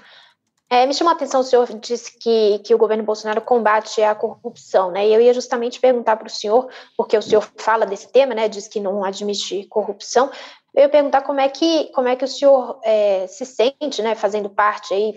[0.69, 4.13] É, me chamou a atenção, o senhor disse que, que o governo Bolsonaro combate a
[4.13, 5.07] corrupção, né?
[5.07, 8.49] E eu ia justamente perguntar para o senhor, porque o senhor fala desse tema, né?
[8.49, 10.29] Diz que não admite corrupção.
[10.75, 14.13] Eu ia perguntar como é que, como é que o senhor é, se sente, né?
[14.13, 15.15] Fazendo parte aí,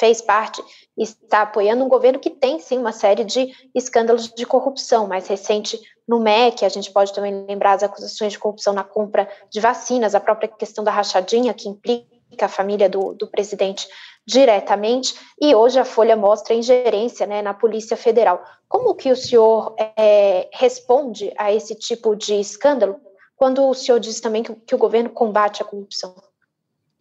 [0.00, 0.64] fez parte
[0.96, 5.06] e está apoiando um governo que tem, sim, uma série de escândalos de corrupção.
[5.06, 9.28] Mais recente, no MEC, a gente pode também lembrar as acusações de corrupção na compra
[9.50, 12.08] de vacinas, a própria questão da rachadinha, que implica
[12.46, 13.86] a família do, do presidente
[14.26, 18.42] diretamente, e hoje a Folha mostra ingerência né, na Polícia Federal.
[18.68, 22.96] Como que o senhor é, responde a esse tipo de escândalo,
[23.36, 26.14] quando o senhor diz também que, que o governo combate a corrupção?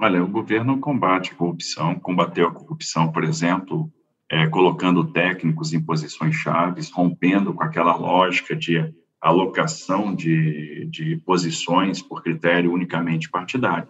[0.02, 3.92] Olha, o governo combate a corrupção, combateu a corrupção, por exemplo,
[4.32, 12.02] é, colocando técnicos em posições chaves, rompendo com aquela lógica de alocação de, de posições
[12.02, 13.90] por critério unicamente partidário.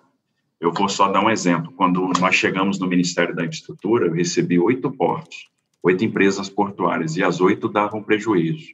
[0.60, 1.72] Eu vou só dar um exemplo.
[1.74, 5.48] Quando nós chegamos no Ministério da Infraestrutura, eu recebi oito portos,
[5.84, 8.74] oito empresas portuárias, e as oito davam prejuízo.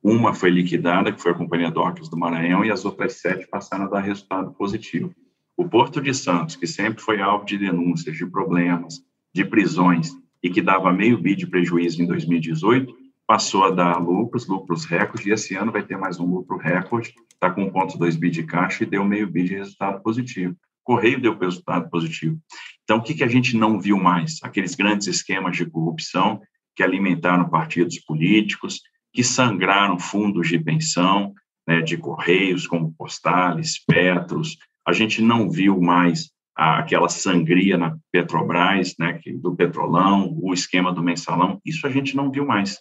[0.00, 3.86] Uma foi liquidada, que foi a Companhia Docas do Maranhão, e as outras sete passaram
[3.86, 5.12] a dar resultado positivo.
[5.58, 9.02] O Porto de Santos, que sempre foi alvo de denúncias, de problemas,
[9.34, 12.94] de prisões, e que dava meio bi de prejuízo em 2018,
[13.26, 17.12] passou a dar lucros, lucros recorde, e esse ano vai ter mais um lucro recorde,
[17.32, 20.56] está com 1,2 bi de caixa e deu meio bi de resultado positivo.
[20.84, 22.38] Correio deu resultado positivo.
[22.84, 24.38] Então, o que, que a gente não viu mais?
[24.44, 26.40] Aqueles grandes esquemas de corrupção
[26.76, 28.80] que alimentaram partidos políticos,
[29.12, 31.34] que sangraram fundos de pensão,
[31.66, 34.56] né, de Correios, como Postales, Petros.
[34.88, 40.90] A gente não viu mais a, aquela sangria na Petrobras, né, do Petrolão, o esquema
[40.90, 41.60] do mensalão.
[41.62, 42.78] Isso a gente não viu mais.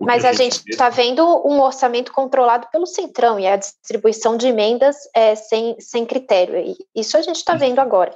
[0.00, 4.96] Mas a gente está vendo um orçamento controlado pelo Centrão e a distribuição de emendas
[5.14, 6.54] é, sem, sem critério.
[6.94, 8.12] Isso a gente está vendo agora.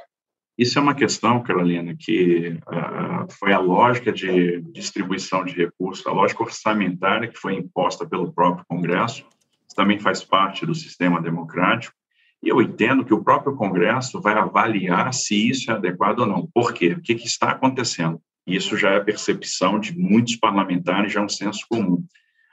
[0.58, 6.12] Isso é uma questão, Carolina, que uh, foi a lógica de distribuição de recursos, a
[6.12, 9.24] lógica orçamentária que foi imposta pelo próprio Congresso,
[9.66, 11.94] isso também faz parte do sistema democrático,
[12.42, 16.48] e eu entendo que o próprio Congresso vai avaliar se isso é adequado ou não.
[16.54, 16.92] Por quê?
[16.92, 18.20] O que, que está acontecendo?
[18.46, 22.02] Isso já é a percepção de muitos parlamentares, já é um senso comum.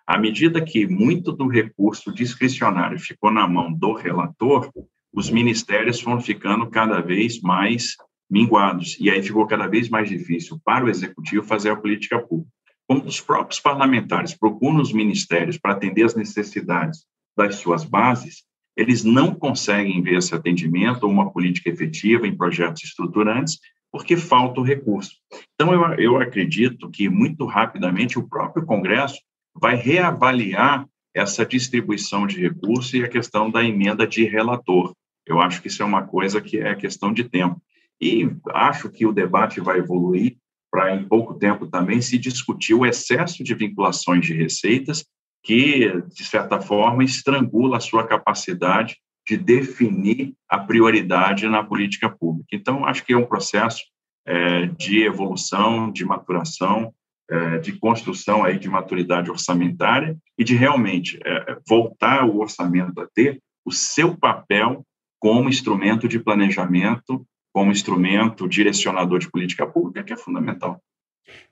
[0.06, 4.70] À medida que muito do recurso discricionário ficou na mão do relator,
[5.14, 7.96] os ministérios foram ficando cada vez mais
[8.30, 12.52] minguados, e aí ficou cada vez mais difícil para o executivo fazer a política pública.
[12.86, 18.47] Como os próprios parlamentares procuram os ministérios para atender as necessidades das suas bases,
[18.78, 23.58] eles não conseguem ver esse atendimento ou uma política efetiva em projetos estruturantes
[23.92, 25.12] porque falta o recurso.
[25.56, 29.20] Então, eu, eu acredito que muito rapidamente o próprio Congresso
[29.60, 30.86] vai reavaliar
[31.16, 34.94] essa distribuição de recursos e a questão da emenda de relator.
[35.26, 37.60] Eu acho que isso é uma coisa que é questão de tempo.
[38.00, 40.38] E acho que o debate vai evoluir
[40.70, 45.04] para, em pouco tempo, também se discutir o excesso de vinculações de receitas,
[45.44, 48.98] que, de certa forma, estrangula a sua capacidade
[49.28, 52.50] de definir a prioridade na política pública.
[52.54, 53.84] Então, acho que é um processo
[54.26, 56.94] é, de evolução, de maturação,
[57.30, 63.08] é, de construção aí de maturidade orçamentária e de realmente é, voltar o orçamento a
[63.14, 64.86] ter o seu papel
[65.20, 70.82] como instrumento de planejamento, como instrumento direcionador de política pública, que é fundamental.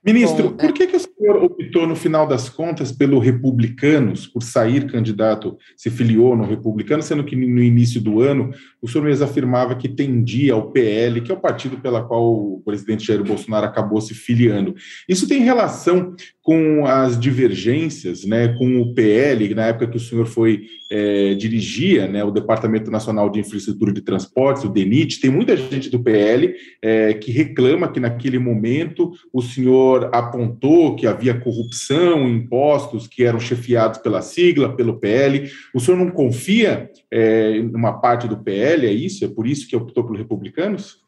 [0.04, 4.40] Ministro, Bom, por que, que o senhor optou, no final das contas, pelo Republicanos, por
[4.40, 9.24] sair candidato, se filiou no Republicano, sendo que no início do ano o senhor mesmo
[9.24, 13.66] afirmava que tendia ao PL, que é o partido pela qual o presidente Jair Bolsonaro
[13.66, 14.76] acabou se filiando.
[15.08, 20.26] Isso tem relação com as divergências né, com o PL, na época que o senhor
[20.26, 25.56] foi é, dirigia né, o Departamento Nacional de Infraestrutura de Transportes, o DENIT, tem muita
[25.56, 29.65] gente do PL é, que reclama que naquele momento o senhor
[30.12, 35.50] apontou que havia corrupção, impostos que eram chefiados pela sigla, pelo PL.
[35.74, 39.24] O senhor não confia é, numa parte do PL, é isso?
[39.24, 41.02] É por isso que optou pelos republicanos?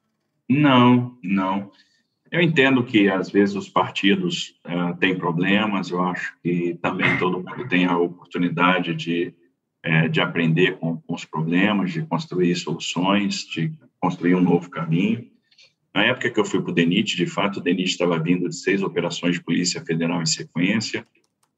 [0.48, 1.70] Não, não.
[2.30, 7.38] Eu entendo que, às vezes, os partidos uh, têm problemas, eu acho que também todo
[7.38, 9.34] mundo tem a oportunidade de,
[9.86, 15.26] uh, de aprender com, com, os problemas, de construir soluções, de construir um novo caminho.
[15.94, 18.56] Na época que eu fui para o DENIT, de fato, o DENIT estava vindo de
[18.56, 21.06] seis operações de Polícia Federal em sequência,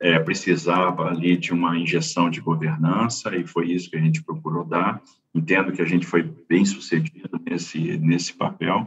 [0.00, 4.64] é, precisava ali de uma injeção de governança e foi isso que a gente procurou
[4.64, 5.02] dar.
[5.34, 8.86] Entendo que a gente foi bem sucedido nesse, nesse papel.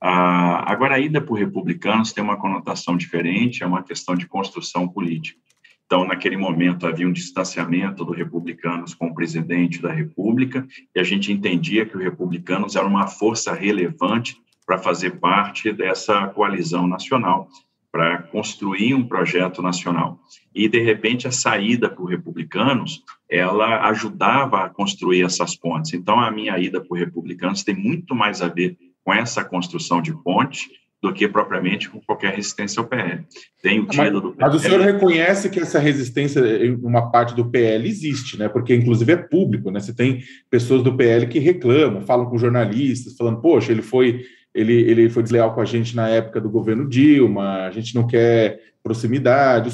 [0.00, 4.88] Ah, agora, a ida por republicanos tem uma conotação diferente, é uma questão de construção
[4.88, 5.40] política.
[5.86, 11.04] Então, naquele momento, havia um distanciamento dos republicanos com o presidente da República, e a
[11.04, 14.36] gente entendia que os republicanos eram uma força relevante
[14.72, 17.46] para fazer parte dessa coalizão nacional,
[17.90, 20.18] para construir um projeto nacional.
[20.54, 25.92] E, de repente, a saída por republicanos, ela ajudava a construir essas pontes.
[25.92, 30.14] Então, a minha ida por republicanos tem muito mais a ver com essa construção de
[30.22, 30.70] ponte
[31.02, 33.24] do que propriamente com qualquer resistência ao PL.
[33.60, 34.52] Tem o título do PL.
[34.52, 38.48] Mas o senhor reconhece que essa resistência em uma parte do PL existe, né?
[38.48, 39.80] Porque inclusive é público, né?
[39.80, 44.22] Você tem pessoas do PL que reclamam, falam com jornalistas, falando, poxa, ele foi
[44.54, 48.06] ele, ele foi desleal com a gente na época do governo Dilma, a gente não
[48.06, 49.70] quer proximidade.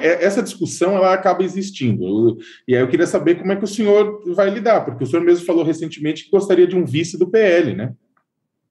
[0.00, 2.38] É, essa discussão ela acaba existindo.
[2.66, 5.24] E aí eu queria saber como é que o senhor vai lidar, porque o senhor
[5.24, 7.92] mesmo falou recentemente que gostaria de um vice do PL, né?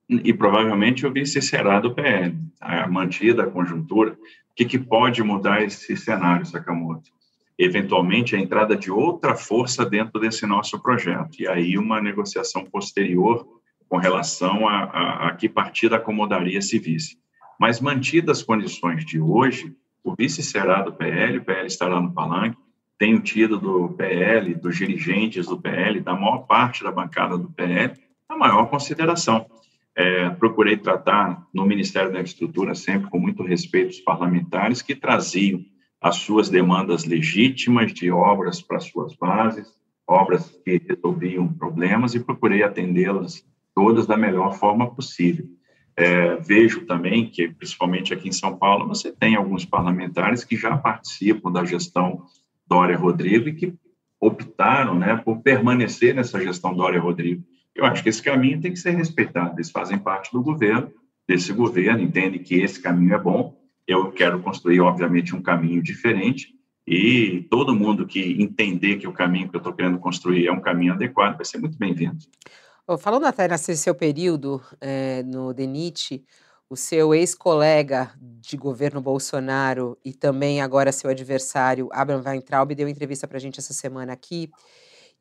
[0.10, 4.12] e provavelmente o vice será do PL, a mantida a conjuntura.
[4.12, 7.10] O que, que pode mudar esse cenário, Sakamoto?
[7.58, 13.46] Eventualmente, a entrada de outra força dentro desse nosso projeto, e aí uma negociação posterior
[13.94, 17.16] com relação a, a, a que partida acomodaria esse vice.
[17.60, 19.72] Mas, mantidas as condições de hoje,
[20.04, 22.58] o vice será do PL, o PL estará no palanque,
[22.98, 27.94] tenho tido do PL, dos dirigentes do PL, da maior parte da bancada do PL,
[28.28, 29.46] a maior consideração.
[29.96, 35.64] É, procurei tratar no Ministério da Infraestrutura sempre com muito respeito os parlamentares que traziam
[36.02, 39.72] as suas demandas legítimas de obras para suas bases,
[40.08, 45.46] obras que resolviam problemas e procurei atendê-las todas da melhor forma possível.
[45.96, 50.76] É, vejo também que, principalmente aqui em São Paulo, você tem alguns parlamentares que já
[50.76, 52.26] participam da gestão
[52.68, 53.74] Dória Rodrigo e que
[54.20, 57.44] optaram né, por permanecer nessa gestão Dória Rodrigo.
[57.76, 59.56] Eu acho que esse caminho tem que ser respeitado.
[59.56, 60.92] Eles fazem parte do governo,
[61.28, 63.56] desse governo, entendem que esse caminho é bom.
[63.88, 66.54] Eu quero construir, obviamente, um caminho diferente.
[66.88, 70.60] E todo mundo que entender que o caminho que eu estou querendo construir é um
[70.60, 72.18] caminho adequado vai ser muito bem-vindo.
[72.98, 76.24] Falando até nesse seu período é, no DENIT,
[76.70, 83.28] o seu ex-colega de governo Bolsonaro e também agora seu adversário, Abraham Weintraub, deu entrevista
[83.28, 84.50] para a gente essa semana aqui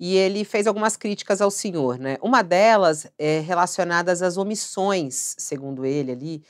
[0.01, 2.17] e ele fez algumas críticas ao senhor, né?
[2.23, 6.43] Uma delas é relacionadas às omissões, segundo ele ali,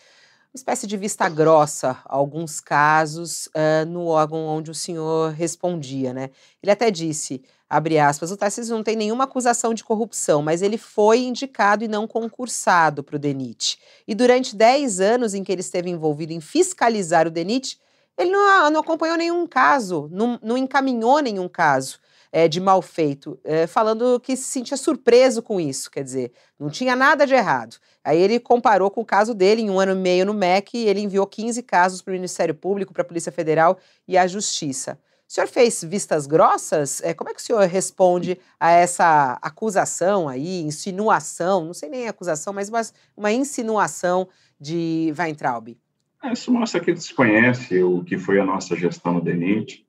[0.55, 6.31] uma espécie de vista grossa, alguns casos uh, no órgão onde o senhor respondia, né?
[6.63, 10.77] Ele até disse, abre aspas, o Tarcísio não tem nenhuma acusação de corrupção, mas ele
[10.77, 13.79] foi indicado e não concursado para o DENIT.
[14.07, 17.81] E durante 10 anos em que ele esteve envolvido em fiscalizar o DENIT,
[18.19, 21.99] ele não, não acompanhou nenhum caso, não, não encaminhou nenhum caso
[22.31, 26.31] é, de mal feito, é, falando que se sentia surpreso com isso, quer dizer,
[26.61, 27.77] não tinha nada de errado.
[28.05, 31.01] Aí ele comparou com o caso dele, em um ano e meio no MEC, ele
[31.01, 34.99] enviou 15 casos para o Ministério Público, para a Polícia Federal e à Justiça.
[35.33, 37.03] O senhor fez vistas grossas?
[37.03, 42.07] É, como é que o senhor responde a essa acusação aí, insinuação, não sei nem
[42.07, 42.83] acusação, mas uma,
[43.17, 44.29] uma insinuação
[44.61, 45.75] de Weintraub?
[46.23, 49.87] É, isso mostra que ele desconhece o que foi a nossa gestão no DENIT,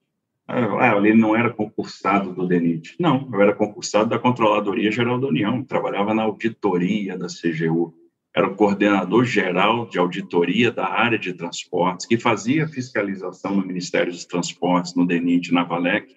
[0.47, 2.95] ah, ele não era concursado do DENIT.
[2.97, 7.93] Não, eu era concursado da Controladoria Geral da União, trabalhava na auditoria da CGU.
[8.36, 14.12] Era o coordenador geral de auditoria da área de transportes, que fazia fiscalização no Ministério
[14.12, 16.15] dos Transportes, no DENIT, na Valec.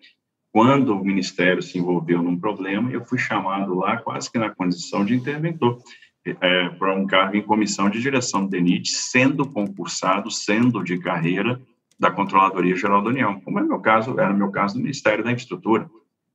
[0.50, 5.04] Quando o Ministério se envolveu num problema, eu fui chamado lá quase que na condição
[5.04, 5.78] de interventor.
[6.40, 11.60] É, para um cargo em comissão de direção do DENIT, sendo concursado, sendo de carreira,
[11.98, 15.30] da Controladoria Geral da União, como é meu caso, era meu caso do Ministério da
[15.30, 15.88] Infraestrutura,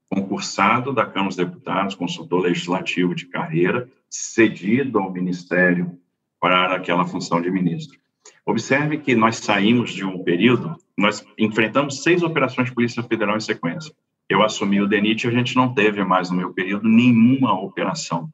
[0.10, 5.98] concursado da Câmara dos Deputados, consultor legislativo de carreira, cedido ao Ministério
[6.40, 7.98] para aquela função de ministro.
[8.46, 13.40] Observe que nós saímos de um período, nós enfrentamos seis operações de Polícia Federal em
[13.40, 13.94] sequência.
[14.28, 18.30] Eu assumi o DENIT e a gente não teve mais no meu período nenhuma operação.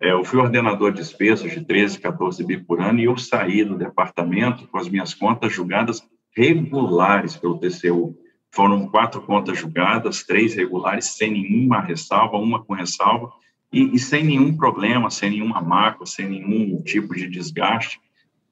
[0.00, 3.62] É, eu fui ordenador de despesas de 13, 14 bi por ano e eu saí
[3.62, 6.02] do departamento com as minhas contas julgadas
[6.34, 8.16] regulares pelo TCU.
[8.50, 13.30] Foram quatro contas julgadas, três regulares, sem nenhuma ressalva, uma com ressalva,
[13.72, 18.00] e, e sem nenhum problema, sem nenhuma mácula, sem nenhum tipo de desgaste.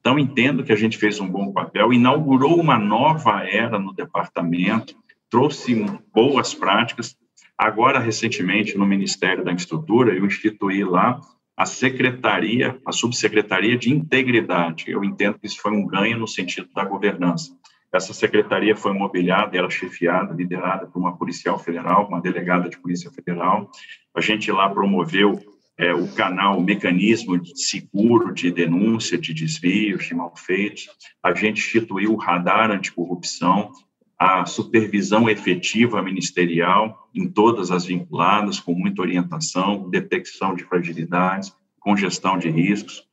[0.00, 4.94] Então, entendo que a gente fez um bom papel, inaugurou uma nova era no departamento,
[5.28, 5.74] trouxe
[6.14, 7.16] boas práticas.
[7.56, 11.20] Agora, recentemente, no Ministério da Infraestrutura, eu instituí lá
[11.56, 14.84] a secretaria, a subsecretaria de integridade.
[14.86, 17.52] Eu entendo que isso foi um ganho no sentido da governança.
[17.92, 23.10] Essa secretaria foi mobiliada, ela chefiada, liderada por uma policial federal, uma delegada de polícia
[23.10, 23.70] federal.
[24.14, 25.40] A gente lá promoveu
[25.78, 30.88] é, o canal, o mecanismo de seguro de denúncia de desvios, de malfeitos.
[31.22, 33.70] A gente instituiu o radar anticorrupção,
[34.18, 42.36] a supervisão efetiva ministerial em todas as vinculadas, com muita orientação, detecção de fragilidades, congestão
[42.36, 43.04] de riscos.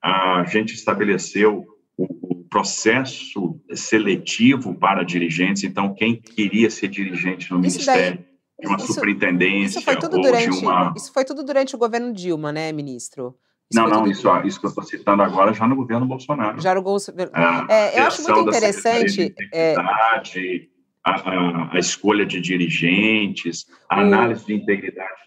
[0.00, 1.66] a gente estabeleceu
[1.98, 8.26] o processo seletivo para dirigentes, então quem queria ser dirigente no isso Ministério, daí,
[8.60, 10.94] de uma isso, superintendência isso foi tudo durante, uma...
[10.96, 13.36] Isso foi tudo durante o governo Dilma, né, ministro?
[13.70, 16.60] Isso não, não, isso, isso que eu estou citando agora já no governo Bolsonaro.
[16.60, 17.32] Já no governo...
[17.68, 19.34] É, eu acho muito interessante...
[19.52, 19.74] É...
[19.76, 20.22] A,
[21.04, 25.22] a, a, escolha de dirigentes, a análise de integridade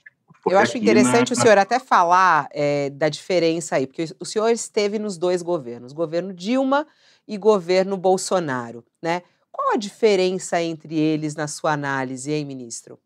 [0.51, 1.39] eu acho interessante na...
[1.39, 5.91] o senhor até falar é, da diferença aí, porque o senhor esteve nos dois governos,
[5.91, 6.85] governo Dilma
[7.27, 9.21] e governo Bolsonaro, né?
[9.51, 12.99] Qual a diferença entre eles na sua análise, hein, ministro?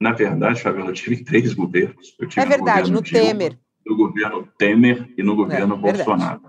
[0.00, 2.16] Na verdade, Fabiola, eu tive três governos.
[2.36, 3.58] é verdade, no, no Dilma, Temer.
[3.84, 6.42] No governo Temer e no governo é, Bolsonaro.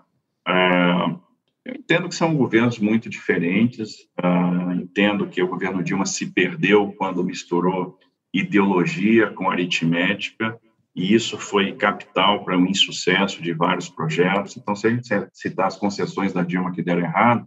[0.48, 1.18] É,
[1.66, 4.08] eu entendo que são governos muito diferentes.
[4.24, 7.98] Uh, entendo que o governo Dilma se perdeu quando misturou
[8.34, 10.60] ideologia com aritmética,
[10.98, 14.58] e isso foi capital para o um insucesso de vários projetos.
[14.58, 17.46] Então, se a gente citar as concessões da Dilma que deram errado,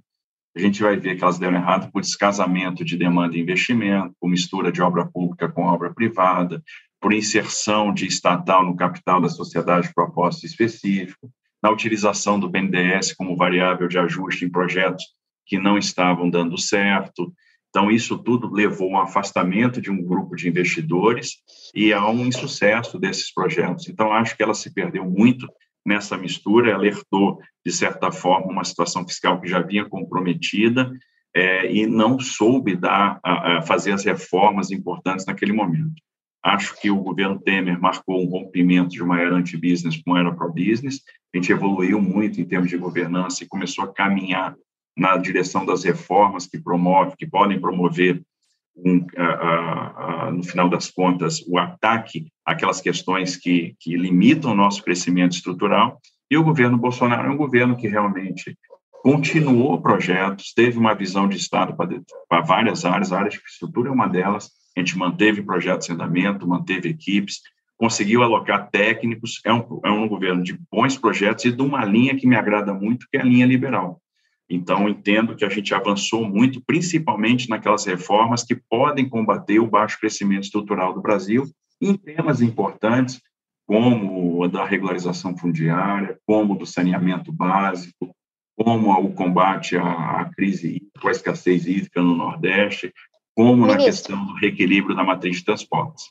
[0.56, 4.30] a gente vai ver que elas deram errado por descasamento de demanda e investimento, por
[4.30, 6.62] mistura de obra pública com obra privada,
[7.00, 11.28] por inserção de estatal no capital da sociedade de propósito específico,
[11.60, 15.04] na utilização do BNDES como variável de ajuste em projetos
[15.44, 17.32] que não estavam dando certo,
[17.70, 21.36] então, isso tudo levou a um afastamento de um grupo de investidores
[21.72, 23.88] e a um insucesso desses projetos.
[23.88, 25.46] Então, acho que ela se perdeu muito
[25.86, 30.92] nessa mistura, alertou, de certa forma, uma situação fiscal que já vinha comprometida
[31.34, 35.94] é, e não soube dar, a, a fazer as reformas importantes naquele momento.
[36.42, 40.34] Acho que o governo Temer marcou um rompimento de uma era anti-business para uma era
[40.34, 41.00] pro-business.
[41.32, 44.56] A gente evoluiu muito em termos de governança e começou a caminhar
[44.96, 48.22] na direção das reformas que promove, que podem promover
[48.76, 54.56] um, a, a, no final das contas o ataque àquelas questões que, que limitam o
[54.56, 56.00] nosso crescimento estrutural.
[56.30, 58.56] E o governo Bolsonaro é um governo que realmente
[59.02, 63.88] continuou projetos, teve uma visão de Estado para, para várias áreas, a área de infraestrutura
[63.88, 67.40] é uma delas, a gente manteve projetos em andamento, manteve equipes,
[67.78, 72.14] conseguiu alocar técnicos, é um, é um governo de bons projetos e de uma linha
[72.14, 74.00] que me agrada muito, que é a linha liberal.
[74.50, 80.00] Então, entendo que a gente avançou muito, principalmente naquelas reformas que podem combater o baixo
[80.00, 81.44] crescimento estrutural do Brasil
[81.80, 83.22] em temas importantes,
[83.64, 88.12] como a da regularização fundiária, como do saneamento básico,
[88.58, 92.92] como o combate à, crise, à escassez hídrica no Nordeste,
[93.36, 93.78] como Ministro.
[93.78, 96.06] na questão do reequilíbrio da matriz de transportes.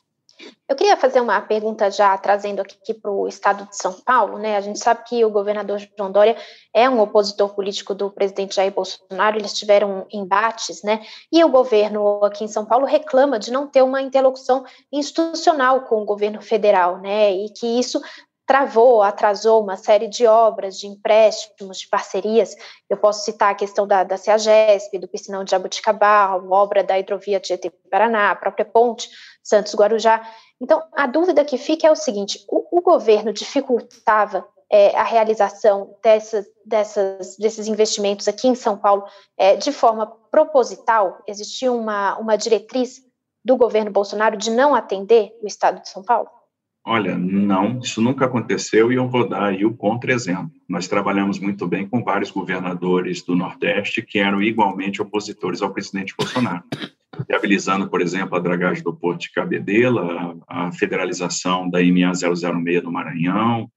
[0.68, 4.56] Eu queria fazer uma pergunta já trazendo aqui para o estado de São Paulo, né?
[4.56, 6.36] A gente sabe que o governador João Dória
[6.72, 11.04] é um opositor político do presidente Jair Bolsonaro, eles tiveram embates, né?
[11.32, 16.02] E o governo aqui em São Paulo reclama de não ter uma interlocução institucional com
[16.02, 17.32] o governo federal, né?
[17.32, 18.00] E que isso
[18.50, 22.56] travou, atrasou uma série de obras, de empréstimos, de parcerias.
[22.88, 26.98] Eu posso citar a questão da, da CEAGESP, do Piscinão de Jabuticabal, a obra da
[26.98, 29.08] hidrovia Tietê-Paraná, a própria ponte
[29.40, 30.28] Santos-Guarujá.
[30.60, 35.96] Então, a dúvida que fica é o seguinte: o, o governo dificultava é, a realização
[36.02, 36.44] dessas,
[37.38, 39.04] desses investimentos aqui em São Paulo
[39.38, 41.22] é, de forma proposital?
[41.24, 43.00] Existia uma, uma diretriz
[43.44, 46.39] do governo Bolsonaro de não atender o Estado de São Paulo?
[46.84, 50.50] Olha, não, isso nunca aconteceu e eu vou dar aí o contra-exemplo.
[50.68, 56.14] Nós trabalhamos muito bem com vários governadores do Nordeste que eram igualmente opositores ao presidente
[56.16, 56.64] Bolsonaro,
[57.28, 62.90] viabilizando, por exemplo, a dragagem do Porto de Cabedela, a federalização da MA 006 do
[62.90, 63.70] Maranhão,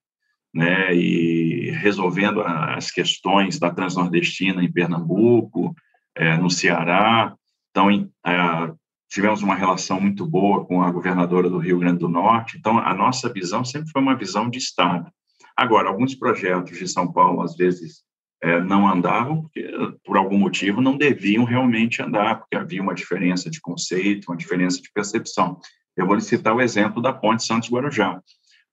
[0.53, 5.75] né, e resolvendo as questões da Transnordestina em Pernambuco,
[6.15, 7.35] é, no Ceará.
[7.71, 8.71] Então, em, é,
[9.14, 12.95] tivemos uma relação muito boa com a governadora do Rio Grande do Norte, então a
[12.95, 15.07] nossa visão sempre foi uma visão de Estado.
[15.55, 18.01] Agora, alguns projetos de São Paulo, às vezes,
[18.41, 19.72] é, não andavam, porque,
[20.03, 24.82] por algum motivo, não deviam realmente andar, porque havia uma diferença de conceito, uma diferença
[24.82, 25.59] de percepção.
[25.95, 28.20] Eu vou lhe citar o exemplo da Ponte Santos-Guarujá.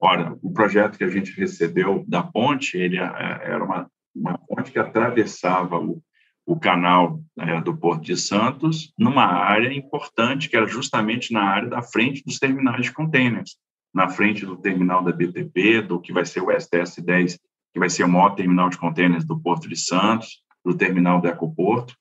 [0.01, 3.87] Ora, o projeto que a gente recebeu da ponte, ele é, era uma,
[4.17, 6.03] uma ponte que atravessava o,
[6.51, 11.69] o canal é, do Porto de Santos numa área importante, que era justamente na área
[11.69, 13.57] da frente dos terminais de containers,
[13.95, 17.39] na frente do terminal da BTP, do que vai ser o STS-10,
[17.73, 21.29] que vai ser o maior terminal de containers do Porto de Santos, do terminal do
[21.29, 21.95] Ecoporto,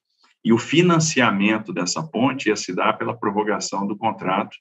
[0.44, 4.58] e o financiamento dessa ponte ia se dar pela prorrogação do contrato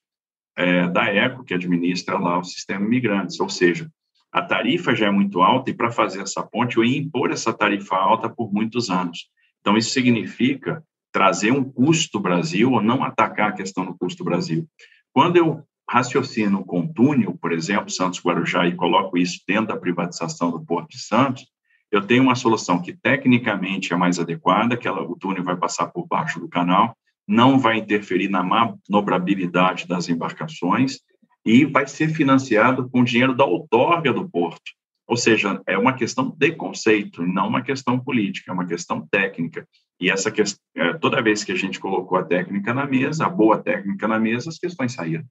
[0.55, 3.91] é, da ECO, que administra lá o sistema imigrantes, ou seja,
[4.31, 7.55] a tarifa já é muito alta e para fazer essa ponte eu ia impor essa
[7.55, 9.31] tarifa alta por muitos anos.
[9.69, 14.67] Então, isso significa trazer um custo Brasil ou não atacar a questão do custo Brasil.
[15.13, 20.51] Quando eu raciocino com túnel, por exemplo, Santos Guarujá, e coloco isso dentro da privatização
[20.51, 21.47] do Porto de Santos,
[21.93, 25.89] eu tenho uma solução que tecnicamente é mais adequada, que ela, o túnel vai passar
[25.89, 26.97] por baixo do canal,
[27.27, 31.01] não vai interferir na manobrabilidade das embarcações
[31.45, 34.78] e vai ser financiado com dinheiro da outorga do porto.
[35.09, 39.67] Ou seja, é uma questão de conceito, não uma questão política, é uma questão técnica.
[39.99, 43.31] E essa questão, é, toda vez que a gente colocou a técnica na mesa, a
[43.31, 45.25] boa técnica na mesa, as questões saíram.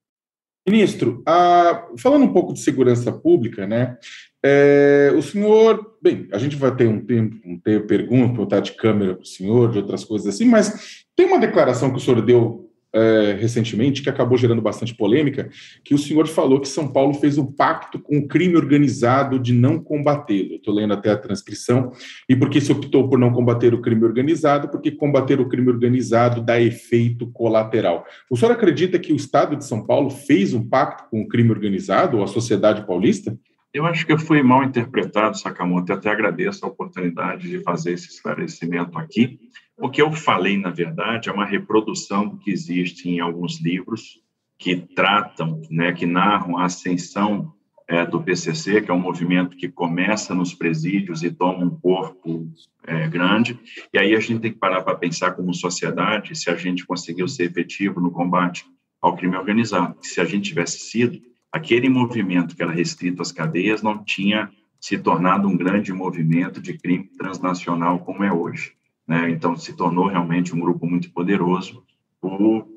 [0.67, 3.97] Ministro, ah, falando um pouco de segurança pública, né?
[4.43, 8.73] É, o senhor, bem, a gente vai ter um tempo, um ter pergunta, botar de
[8.73, 12.21] câmera para o senhor, de outras coisas assim, mas tem uma declaração que o senhor
[12.21, 12.66] deu
[12.97, 15.49] é, recentemente, que acabou gerando bastante polêmica,
[15.83, 19.53] que o senhor falou que São Paulo fez um pacto com o crime organizado de
[19.53, 20.55] não combatê-lo.
[20.55, 21.91] Estou lendo até a transcrição.
[22.27, 24.69] E por que se optou por não combater o crime organizado?
[24.69, 28.03] Porque combater o crime organizado dá efeito colateral.
[28.29, 31.51] O senhor acredita que o Estado de São Paulo fez um pacto com o crime
[31.51, 33.37] organizado ou a sociedade paulista?
[33.73, 35.91] Eu acho que eu fui mal interpretado, Sakamoto.
[35.91, 39.39] Eu até agradeço a oportunidade de fazer esse esclarecimento aqui.
[39.79, 44.19] O que eu falei, na verdade, é uma reprodução do que existe em alguns livros
[44.57, 47.53] que tratam, né, que narram a ascensão
[47.87, 52.51] é, do PCC, que é um movimento que começa nos presídios e toma um corpo
[52.85, 53.59] é, grande.
[53.93, 57.27] E aí a gente tem que parar para pensar como sociedade se a gente conseguiu
[57.27, 58.65] ser efetivo no combate
[58.99, 59.95] ao crime organizado.
[60.01, 61.21] Se a gente tivesse sido,
[61.51, 64.49] aquele movimento que era restrito às cadeias não tinha
[64.79, 68.75] se tornado um grande movimento de crime transnacional como é hoje.
[69.07, 69.29] Né?
[69.29, 71.83] Então, se tornou realmente um grupo muito poderoso
[72.19, 72.67] por,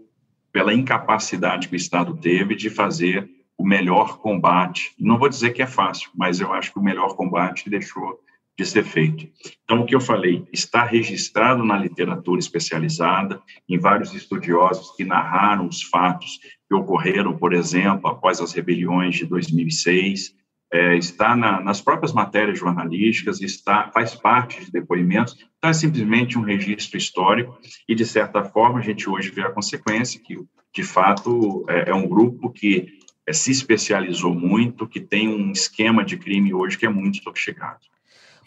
[0.53, 3.29] pela incapacidade que o Estado teve de fazer
[3.59, 4.95] o melhor combate.
[4.99, 8.21] Não vou dizer que é fácil, mas eu acho que o melhor combate deixou
[8.57, 9.27] de ser feito.
[9.65, 15.67] Então, o que eu falei está registrado na literatura especializada, em vários estudiosos que narraram
[15.67, 20.35] os fatos que ocorreram, por exemplo, após as rebeliões de 2006,
[20.73, 26.39] é, está na, nas próprias matérias jornalísticas, está faz parte de depoimentos, então é simplesmente
[26.39, 27.59] um registro histórico
[27.89, 30.37] e, de certa forma, a gente hoje vê a consequência que,
[30.73, 32.89] de fato, é, é um grupo que
[33.27, 37.81] é, se especializou muito, que tem um esquema de crime hoje que é muito sofisticado.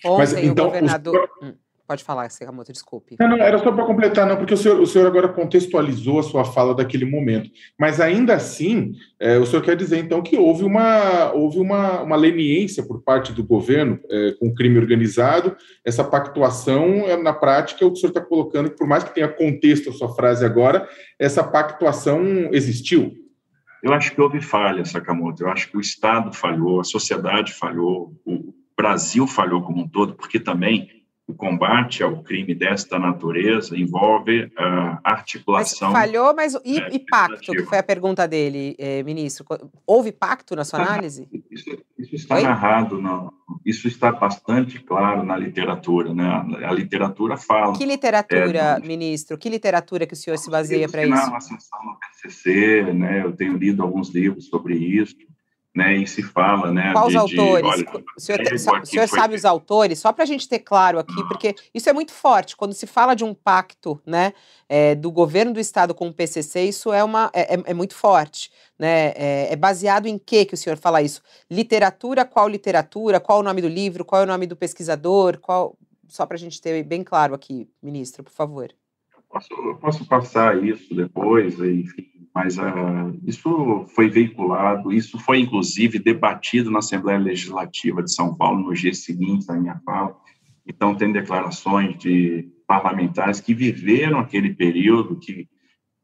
[0.04, 1.30] Ontem, Mas, então, o governador...
[1.42, 1.64] Os...
[1.86, 3.18] Pode falar, Sakamoto, desculpe.
[3.20, 6.24] Não, não, era só para completar, não, porque o senhor, o senhor agora contextualizou a
[6.24, 7.50] sua fala daquele momento.
[7.78, 12.16] Mas ainda assim, é, o senhor quer dizer, então, que houve uma, houve uma, uma
[12.16, 15.58] leniência por parte do governo é, com o crime organizado.
[15.86, 19.04] Essa pactuação, é, na prática, é o que o senhor está colocando, que por mais
[19.04, 20.88] que tenha contexto a sua frase agora,
[21.20, 22.24] essa pactuação
[22.54, 23.14] existiu.
[23.84, 25.44] Eu acho que houve falha, Sakamoto.
[25.44, 30.16] Eu acho que o Estado falhou, a sociedade falhou, o Brasil falhou como um todo,
[30.16, 35.92] porque também o combate ao crime desta natureza envolve a articulação.
[35.92, 39.46] Mas falhou, mas e, é, e pacto, que foi a pergunta dele, eh, ministro?
[39.88, 41.30] Houve pacto na sua análise?
[41.50, 42.44] Isso, isso está Oi?
[42.44, 43.32] narrado, não.
[43.66, 46.28] isso está bastante claro na literatura, né?
[46.66, 47.74] A literatura fala.
[47.74, 49.38] Que literatura, é, ministro?
[49.38, 51.12] Que literatura que o senhor se baseia para isso?
[51.12, 53.24] Na ascensão no PCC, né?
[53.24, 55.16] Eu tenho lido alguns livros sobre isso
[55.76, 56.94] né, e se fala, né?
[56.94, 57.66] Quais autores?
[57.66, 58.42] Olha, o senhor,
[58.82, 59.98] o senhor sabe os autores?
[59.98, 62.56] Só para a gente ter claro aqui, porque isso é muito forte.
[62.56, 64.34] Quando se fala de um pacto, né,
[64.70, 67.96] é, do governo do estado com o PCC, isso é uma é, é, é muito
[67.96, 69.14] forte, né?
[69.16, 71.24] É, é, baseado em que que o senhor fala isso?
[71.50, 72.24] Literatura?
[72.24, 73.20] Qual literatura?
[73.20, 74.06] Qual o nome do livro?
[74.06, 75.40] Qual é o nome do pesquisador?
[75.40, 75.76] Qual?
[76.08, 78.72] Só para a gente ter bem claro aqui, ministro, por favor.
[79.28, 79.48] Posso,
[79.82, 86.80] posso passar isso depois, enfim, mas uh, isso foi veiculado, isso foi inclusive debatido na
[86.80, 90.18] Assembleia Legislativa de São Paulo no dia seguinte da minha fala.
[90.66, 95.48] Então, tem declarações de parlamentares que viveram aquele período, que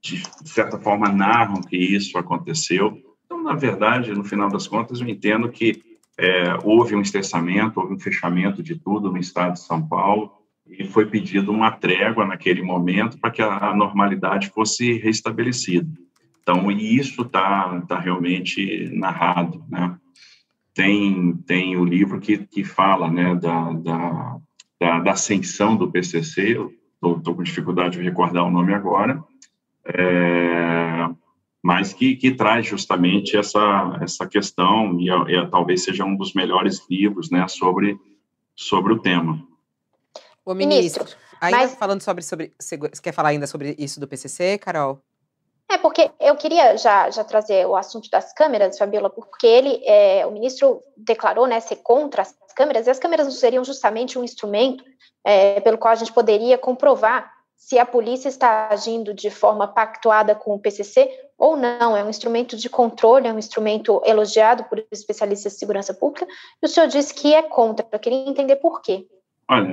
[0.02, 2.98] de certa forma narram que isso aconteceu.
[3.26, 5.82] Então, na verdade, no final das contas, eu entendo que
[6.18, 10.32] é, houve um estressamento, houve um fechamento de tudo no estado de São Paulo
[10.68, 15.90] e foi pedido uma trégua naquele momento para que a normalidade fosse restabelecida.
[16.50, 19.96] Então, e isso está tá realmente narrado, né?
[20.74, 24.38] Tem, tem o livro que, que fala né, da, da,
[24.80, 26.58] da, da ascensão do PCC,
[26.96, 29.24] estou com dificuldade de recordar o nome agora,
[29.86, 31.08] é,
[31.62, 36.34] mas que, que traz justamente essa, essa questão, e é, é, talvez seja um dos
[36.34, 37.96] melhores livros né, sobre,
[38.56, 39.40] sobre o tema.
[40.44, 41.06] O ministro,
[41.40, 41.76] ainda mas...
[41.76, 42.54] falando sobre, sobre.
[42.60, 45.04] Você quer falar ainda sobre isso do PCC, Carol?
[45.72, 50.26] É, porque eu queria já, já trazer o assunto das câmeras, Fabiola, porque ele, é,
[50.26, 54.24] o ministro declarou né, ser contra as câmeras, e as câmeras não seriam justamente um
[54.24, 54.84] instrumento
[55.24, 60.34] é, pelo qual a gente poderia comprovar se a polícia está agindo de forma pactuada
[60.34, 61.08] com o PCC
[61.38, 61.96] ou não.
[61.96, 66.26] É um instrumento de controle, é um instrumento elogiado por especialistas de segurança pública,
[66.64, 67.86] e o senhor disse que é contra.
[67.92, 69.06] Eu queria entender por quê.
[69.48, 69.70] Olha,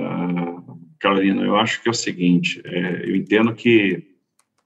[0.99, 4.15] Carolina, eu acho que é o seguinte, é, eu entendo que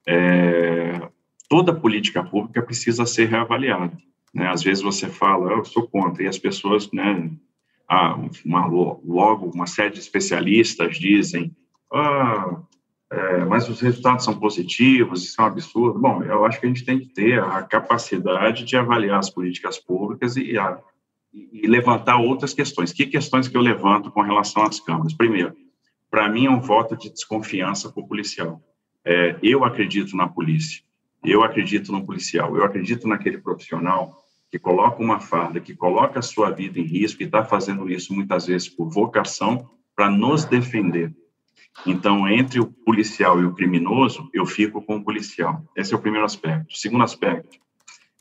[0.06, 1.11] é,
[1.52, 3.94] toda política pública precisa ser reavaliada.
[4.32, 4.48] Né?
[4.48, 7.30] Às vezes você fala, eu sou contra, e as pessoas, né,
[7.86, 11.54] ah, uma, logo uma série de especialistas dizem,
[11.92, 12.56] ah,
[13.10, 15.98] é, mas os resultados são positivos, isso é um absurdo.
[15.98, 19.78] Bom, eu acho que a gente tem que ter a capacidade de avaliar as políticas
[19.78, 20.78] públicas e, a,
[21.34, 22.94] e levantar outras questões.
[22.94, 25.12] Que questões que eu levanto com relação às câmaras?
[25.12, 25.54] Primeiro,
[26.10, 28.58] para mim é um voto de desconfiança para o policial.
[29.04, 30.82] É, eu acredito na polícia,
[31.24, 36.22] eu acredito no policial, eu acredito naquele profissional que coloca uma farda, que coloca a
[36.22, 41.14] sua vida em risco e está fazendo isso muitas vezes por vocação para nos defender.
[41.86, 45.64] Então, entre o policial e o criminoso, eu fico com o policial.
[45.74, 46.70] Esse é o primeiro aspecto.
[46.70, 47.58] O segundo aspecto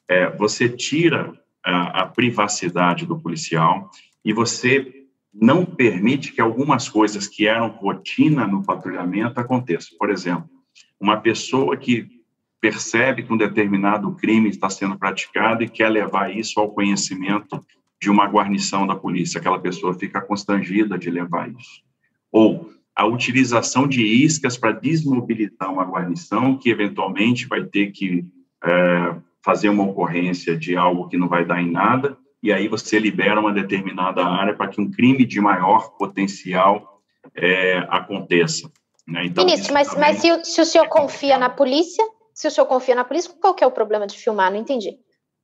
[0.07, 1.33] é você tira
[1.63, 3.89] a, a privacidade do policial
[4.23, 9.97] e você não permite que algumas coisas que eram rotina no patrulhamento aconteçam.
[9.97, 10.49] Por exemplo,
[10.99, 12.20] uma pessoa que
[12.62, 17.66] percebe que um determinado crime está sendo praticado e quer levar isso ao conhecimento
[17.99, 21.84] de uma guarnição da polícia, aquela pessoa fica constrangida de levar isso.
[22.32, 28.26] Ou a utilização de iscas para desmobilizar uma guarnição que eventualmente vai ter que
[28.64, 32.97] é, fazer uma ocorrência de algo que não vai dar em nada e aí você
[32.97, 37.01] libera uma determinada área para que um crime de maior potencial
[37.36, 38.72] é, aconteça.
[39.07, 39.26] Né?
[39.26, 42.03] Então, Ministro, mas, mas se, se o senhor confia na polícia,
[42.41, 44.51] se o senhor confia na polícia, qual que é o problema de filmar?
[44.51, 44.97] Não entendi.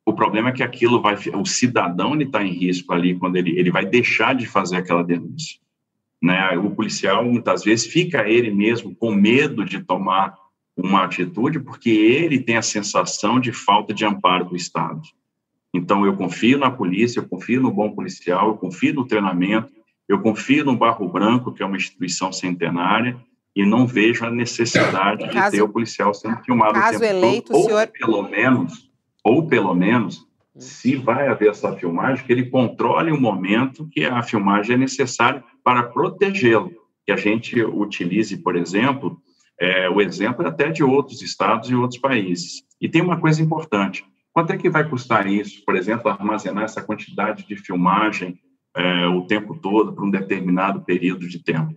[0.04, 3.52] O problema é que aquilo vai, o cidadão ele está em risco ali quando ele,
[3.52, 5.60] ele vai deixar de fazer aquela denúncia.
[6.20, 6.58] Né?
[6.58, 10.36] O policial muitas vezes fica ele mesmo com medo de tomar
[10.76, 15.04] uma atitude porque ele tem a sensação de falta de amparo do Estado.
[15.72, 19.72] Então, eu confio na polícia, eu confio no bom policial, eu confio no treinamento,
[20.10, 23.16] eu confio no Barro Branco, que é uma instituição centenária,
[23.58, 26.74] e não vejo a necessidade de ter o policial sendo filmado.
[26.74, 27.88] Caso eleito, todo, ou senhor...
[27.88, 28.88] pelo menos,
[29.24, 30.28] ou pelo menos,
[30.60, 35.44] se vai haver essa filmagem, que ele controle o momento que a filmagem é necessária
[35.64, 36.72] para protegê-lo.
[37.04, 39.18] Que a gente utilize, por exemplo,
[39.60, 42.62] é, o exemplo é até de outros estados e outros países.
[42.80, 46.84] E tem uma coisa importante: Quanto é que vai custar isso, por exemplo, armazenar essa
[46.84, 48.40] quantidade de filmagem
[48.76, 51.76] é, o tempo todo para um determinado período de tempo?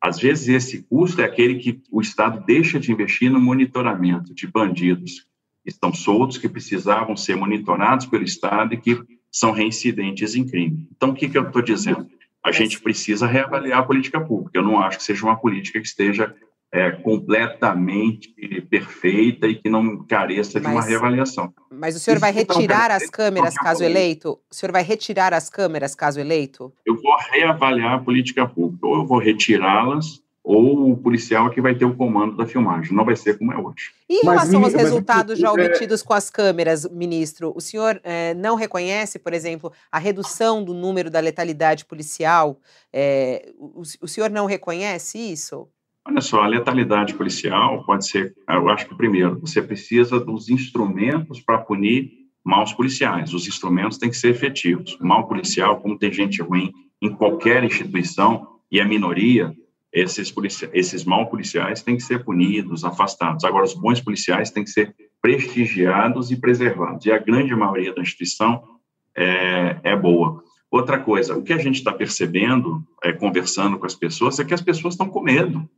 [0.00, 4.46] Às vezes, esse custo é aquele que o Estado deixa de investir no monitoramento de
[4.46, 5.26] bandidos
[5.64, 10.88] que estão soltos, que precisavam ser monitorados pelo Estado e que são reincidentes em crime.
[10.94, 12.08] Então, o que, que eu estou dizendo?
[12.44, 14.58] A gente precisa reavaliar a política pública.
[14.58, 16.34] Eu não acho que seja uma política que esteja
[16.72, 18.34] é, completamente
[18.68, 21.52] perfeita e que não careça de mas, uma reavaliação.
[21.70, 24.38] Mas o senhor Isso vai retirar as câmeras caso eleito?
[24.50, 26.72] O senhor vai retirar as câmeras caso eleito?
[26.84, 31.60] Eu vou reavaliar a política pública, ou eu vou retirá-las, ou o policial é que
[31.60, 32.94] vai ter o comando da filmagem.
[32.94, 33.92] Não vai ser como é hoje.
[34.08, 38.00] E em relação mas, aos resultados já é obtidos com as câmeras, ministro, o senhor
[38.02, 42.58] é, não reconhece, por exemplo, a redução do número da letalidade policial?
[42.90, 45.68] É, o, o senhor não reconhece isso?
[46.08, 51.38] Olha só, a letalidade policial pode ser, eu acho que primeiro, você precisa dos instrumentos
[51.38, 52.10] para punir
[52.42, 53.34] maus policiais.
[53.34, 54.96] Os instrumentos têm que ser efetivos.
[54.98, 59.54] O mal policial, como tem gente ruim em qualquer instituição e a minoria,
[59.92, 63.44] esses, policia esses mal policiais têm que ser punidos, afastados.
[63.44, 67.04] Agora, os bons policiais têm que ser prestigiados e preservados.
[67.04, 68.62] E a grande maioria da instituição
[69.14, 70.42] é, é boa.
[70.70, 74.54] Outra coisa, o que a gente está percebendo, é, conversando com as pessoas, é que
[74.54, 75.68] as pessoas estão com medo.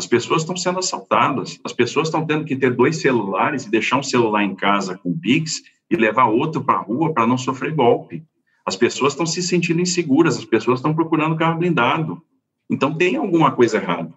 [0.00, 3.98] As pessoas estão sendo assaltadas, as pessoas estão tendo que ter dois celulares e deixar
[3.98, 7.74] um celular em casa com Pix e levar outro para a rua para não sofrer
[7.74, 8.24] golpe.
[8.64, 12.22] As pessoas estão se sentindo inseguras, as pessoas estão procurando carro blindado.
[12.70, 14.10] Então tem alguma coisa errada.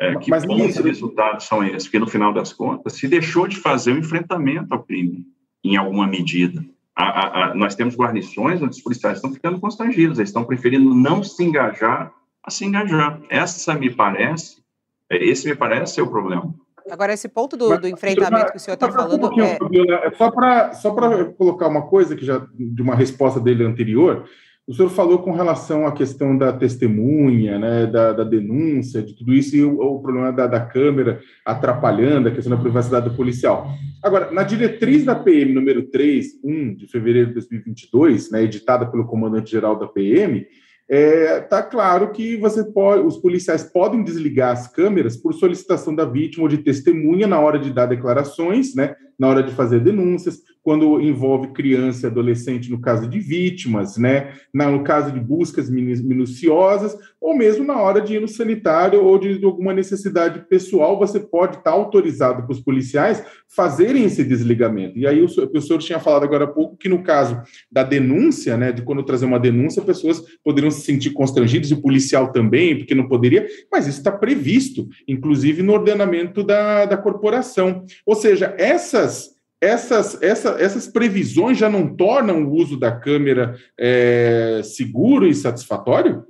[0.00, 0.84] É, que Mas, bons ministro...
[0.84, 1.82] resultados são esses?
[1.82, 5.26] Porque no final das contas se deixou de fazer o enfrentamento ao crime,
[5.64, 6.64] em alguma medida.
[6.94, 10.94] A, a, a, nós temos guarnições onde os policiais estão ficando constrangidos, eles estão preferindo
[10.94, 12.12] não se engajar
[12.44, 13.20] a se engajar.
[13.28, 14.64] Essa me parece
[15.10, 16.54] esse me parece ser o problema.
[16.90, 19.28] Agora, esse ponto do, do enfrentamento que o senhor está falando.
[19.28, 19.58] Um é...
[20.06, 20.94] é só para só
[21.36, 24.24] colocar uma coisa que já de uma resposta dele anterior,
[24.66, 29.32] o senhor falou com relação à questão da testemunha, né, da, da denúncia, de tudo
[29.32, 33.68] isso, e o, o problema da, da, câmera atrapalhando a questão da privacidade do policial.
[34.02, 39.06] Agora, na diretriz da PM número 3, 1 de fevereiro de 2022, né, editada pelo
[39.06, 40.44] comandante-geral da PM,
[40.88, 46.04] é, tá claro que você pode, os policiais podem desligar as câmeras por solicitação da
[46.04, 50.40] vítima ou de testemunha na hora de dar declarações, né, na hora de fazer denúncias,
[50.66, 54.32] quando envolve criança e adolescente, no caso de vítimas, né?
[54.52, 59.44] no caso de buscas minuciosas, ou mesmo na hora de ir no sanitário ou de,
[59.44, 64.98] alguma necessidade pessoal, você pode estar autorizado para os policiais fazerem esse desligamento.
[64.98, 67.40] E aí o, senhor tinha falado agora há pouco que no caso
[67.70, 71.80] da denúncia, né, de quando trazer uma denúncia, pessoas poderiam se sentir constrangidas, e o
[71.80, 77.84] policial também, porque não poderia, mas isso está previsto, inclusive no ordenamento da, da corporação.
[78.04, 84.60] Ou seja, essas essas, essa, essas previsões já não tornam o uso da câmera é,
[84.62, 86.24] seguro e satisfatório?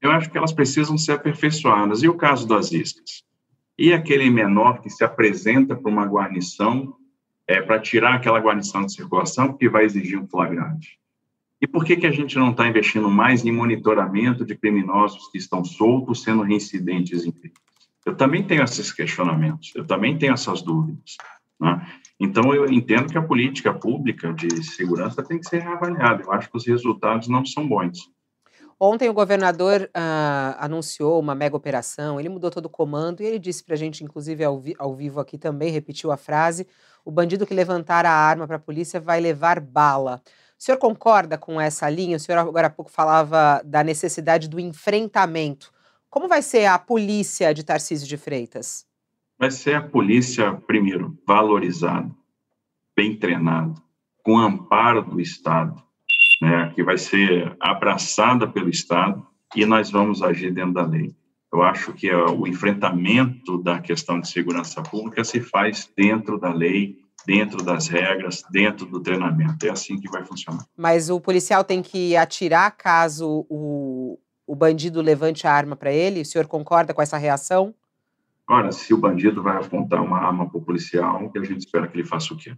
[0.00, 2.02] Eu acho que elas precisam ser aperfeiçoadas.
[2.02, 3.22] E o caso das iscas?
[3.78, 6.96] E aquele menor que se apresenta para uma guarnição
[7.46, 10.98] é, para tirar aquela guarnição de circulação, que vai exigir um flagrante?
[11.60, 15.38] E por que, que a gente não está investindo mais em monitoramento de criminosos que
[15.38, 17.58] estão soltos, sendo reincidentes em crimes?
[18.04, 21.16] Eu também tenho esses questionamentos, eu também tenho essas dúvidas.
[21.60, 21.86] Né?
[22.24, 26.22] Então, eu entendo que a política pública de segurança tem que ser reavaliada.
[26.22, 27.98] Eu acho que os resultados não são bons.
[28.78, 33.40] Ontem o governador uh, anunciou uma mega operação, ele mudou todo o comando e ele
[33.40, 36.66] disse para a gente, inclusive ao, vi ao, vivo aqui também, repetiu a frase:
[37.04, 40.22] o bandido que levantar a arma para a polícia vai levar bala.
[40.56, 42.16] O senhor concorda com essa linha?
[42.16, 45.72] O senhor agora há pouco falava da necessidade do enfrentamento.
[46.08, 48.86] Como vai ser a polícia de Tarcísio de Freitas?
[49.42, 52.08] Vai ser a polícia, primeiro, valorizada,
[52.96, 53.74] bem treinada,
[54.22, 55.82] com amparo do Estado,
[56.40, 59.26] né, que vai ser abraçada pelo Estado
[59.56, 61.12] e nós vamos agir dentro da lei.
[61.52, 67.00] Eu acho que o enfrentamento da questão de segurança pública se faz dentro da lei,
[67.26, 69.66] dentro das regras, dentro do treinamento.
[69.66, 70.64] É assim que vai funcionar.
[70.76, 76.20] Mas o policial tem que atirar caso o, o bandido levante a arma para ele?
[76.20, 77.74] O senhor concorda com essa reação?
[78.48, 81.86] Ora, se o bandido vai apontar uma arma para o policial, que a gente espera
[81.88, 82.56] que ele faça o quê?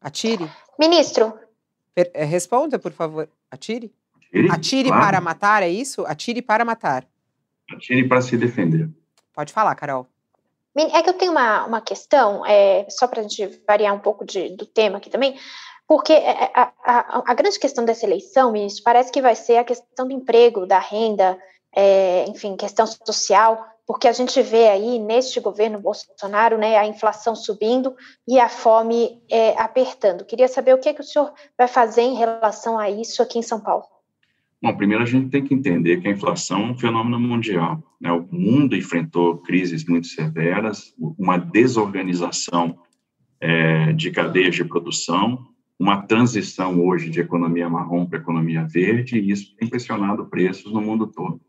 [0.00, 0.50] Atire.
[0.78, 1.34] Ministro.
[1.94, 3.28] É, responda, por favor.
[3.50, 3.92] Atire?
[4.28, 5.04] Atire, Atire claro.
[5.04, 6.04] para matar, é isso?
[6.06, 7.06] Atire para matar.
[7.70, 8.90] Atire para se defender.
[9.32, 10.06] Pode falar, Carol.
[10.76, 14.26] É que eu tenho uma, uma questão, é, só para a gente variar um pouco
[14.26, 15.34] de, do tema aqui também,
[15.88, 19.64] porque é, a, a, a, grande questão dessa eleição, ministro, parece que vai ser a
[19.64, 21.38] questão do emprego, da renda,
[21.76, 27.36] é, enfim, questão social porque a gente vê aí neste governo Bolsonaro né, a inflação
[27.36, 27.94] subindo
[28.26, 30.24] e a fome é, apertando.
[30.24, 33.38] Queria saber o que, é que o senhor vai fazer em relação a isso aqui
[33.38, 33.84] em São Paulo.
[34.60, 37.80] Bom, primeiro a gente tem que entender que a inflação é um fenômeno mundial.
[38.00, 38.10] Né?
[38.10, 42.76] O mundo enfrentou crises muito severas, uma desorganização
[43.40, 45.46] é, de cadeias de produção,
[45.78, 50.80] uma transição hoje de economia marrom para economia verde, e isso tem pressionado preços no
[50.80, 51.40] mundo todo.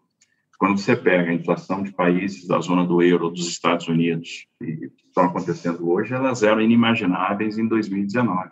[0.57, 4.91] Quando você pega a inflação de países da zona do euro, dos Estados Unidos, que
[5.05, 8.49] estão acontecendo hoje, elas eram inimagináveis em 2019.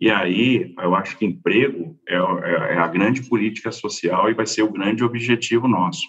[0.00, 4.46] E aí, eu acho que emprego é, é, é a grande política social e vai
[4.46, 6.06] ser o grande objetivo nosso.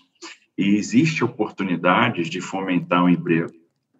[0.55, 3.51] E existe oportunidades de fomentar o emprego,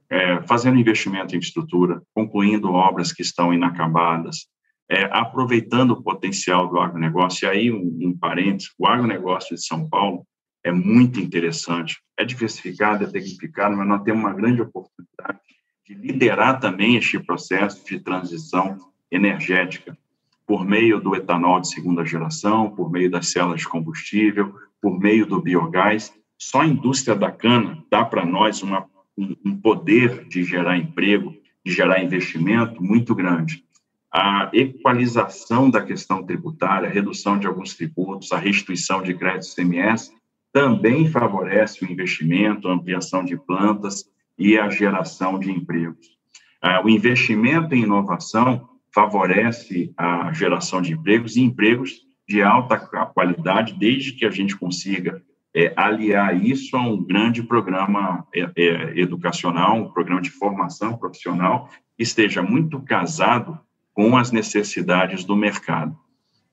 [0.10, 4.48] é, fazendo investimento em estrutura, concluindo obras que estão inacabadas,
[4.90, 7.48] é, aproveitando o potencial do agronegócio.
[7.48, 10.26] E aí, um, um parênteses, o agronegócio de São Paulo
[10.64, 12.01] é muito interessante.
[12.18, 15.39] É diversificado, é tecnificado, mas nós temos uma grande oportunidade
[15.86, 18.78] de liderar também este processo de transição
[19.11, 19.97] energética
[20.45, 25.26] por meio do etanol de segunda geração, por meio das células de combustível, por meio
[25.26, 26.14] do biogás.
[26.38, 28.86] Só a indústria da cana dá para nós uma,
[29.18, 31.36] um poder de gerar emprego,
[31.66, 33.64] de gerar investimento muito grande.
[34.11, 40.11] A equalização da questão tributária, a redução de alguns tributos, a restituição de créditos CMS,
[40.54, 44.06] também favorece o investimento, a ampliação de plantas
[44.38, 46.08] e a geração de empregos.
[46.62, 53.74] Ah, o investimento em inovação favorece a geração de empregos e empregos de alta qualidade,
[53.74, 55.22] desde que a gente consiga
[55.56, 61.70] é, aliar isso a um grande programa é, é, educacional, um programa de formação profissional
[61.97, 63.60] que esteja muito casado
[63.91, 65.97] com as necessidades do mercado.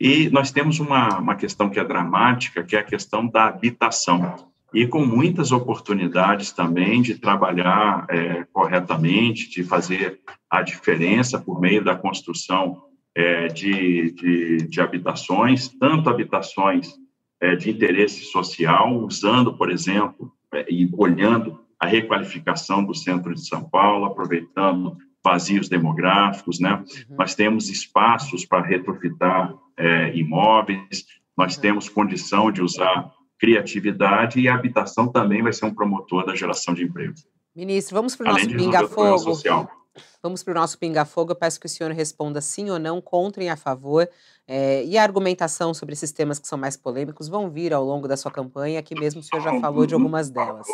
[0.01, 4.49] E nós temos uma, uma questão que é dramática, que é a questão da habitação.
[4.73, 11.85] E com muitas oportunidades também de trabalhar é, corretamente, de fazer a diferença por meio
[11.85, 12.83] da construção
[13.15, 16.95] é, de, de, de, habitações, tanto habitações
[17.41, 23.47] é, de interesse social, usando, por exemplo, é, e olhando a requalificação do centro de
[23.47, 26.75] São Paulo, aproveitando vazios demográficos, né?
[26.75, 27.17] Uhum.
[27.19, 31.07] Nós temos espaços para retrofitar é, imóveis,
[31.37, 31.63] nós uhum.
[31.63, 36.75] temos condição de usar criatividade e a habitação também vai ser um promotor da geração
[36.75, 37.15] de emprego.
[37.57, 39.71] Ministro, vamos para o nosso Pinga Fogo.
[40.23, 41.33] Vamos para o nosso pinga-fogo.
[41.33, 44.09] Eu peço que o senhor responda sim ou não, contra e a favor.
[44.47, 48.07] É, e a argumentação sobre esses temas que são mais polêmicos vão vir ao longo
[48.07, 48.79] da sua campanha.
[48.79, 50.67] Aqui mesmo o senhor já falou de algumas delas.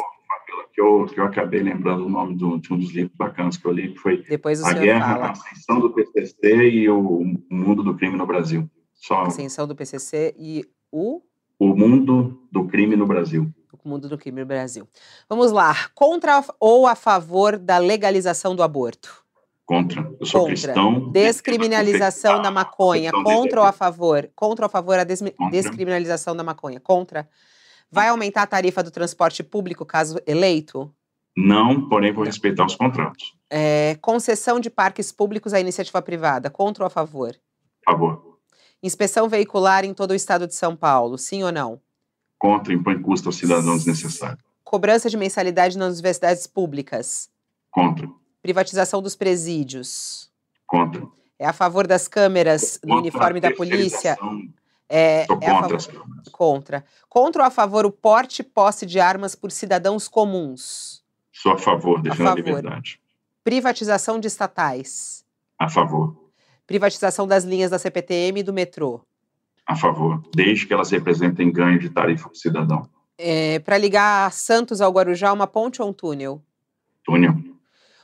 [0.72, 3.64] Que eu, que eu acabei lembrando o nome do, de um dos livros bacanas que
[3.66, 5.26] eu li, que foi Depois A Guerra, fala.
[5.26, 8.68] a Ascensão do PCC e o Mundo do Crime no Brasil.
[8.96, 9.22] Só...
[9.22, 11.22] Ascensão do PCC e o...
[11.58, 13.50] O Mundo do Crime no Brasil
[13.86, 14.86] o mundo do crime no Brasil.
[15.28, 15.74] Vamos lá.
[15.94, 19.24] Contra ou a favor da legalização do aborto?
[19.64, 20.00] Contra.
[20.20, 20.54] Eu sou Contra.
[20.54, 21.10] cristão.
[21.10, 23.10] Descriminalização da maconha.
[23.12, 24.30] Contra ou a favor?
[24.34, 26.80] Contra ou a favor a des descriminalização da maconha?
[26.80, 27.28] Contra.
[27.90, 30.92] Vai aumentar a tarifa do transporte público caso eleito?
[31.36, 33.36] Não, porém vou respeitar os contratos.
[33.50, 36.50] É, concessão de parques públicos à iniciativa privada.
[36.50, 37.36] Contra ou a favor?
[37.84, 38.35] Favor.
[38.82, 41.18] Inspeção veicular em todo o estado de São Paulo.
[41.18, 41.80] Sim ou não?
[42.38, 44.38] contra impõe custo aos cidadãos desnecessário.
[44.62, 47.30] Cobrança de mensalidade nas universidades públicas.
[47.70, 48.08] Contra.
[48.42, 50.30] Privatização dos presídios.
[50.66, 51.06] Contra.
[51.38, 54.16] É a favor das câmeras contra no uniforme da polícia.
[54.88, 56.28] É, Sou é contra as câmeras.
[56.30, 56.84] Contra.
[57.08, 61.04] Contra ou a favor o porte e posse de armas por cidadãos comuns?
[61.32, 62.32] Sou a favor, defendo a, favor.
[62.32, 63.00] a liberdade.
[63.44, 65.24] Privatização de estatais?
[65.58, 66.16] A favor.
[66.66, 69.00] Privatização das linhas da CPTM e do metrô?
[69.66, 72.88] a favor, desde que elas representem ganho de tarifa para o cidadão.
[73.18, 76.40] É, para ligar Santos ao Guarujá, uma ponte ou um túnel?
[77.02, 77.34] Túnel.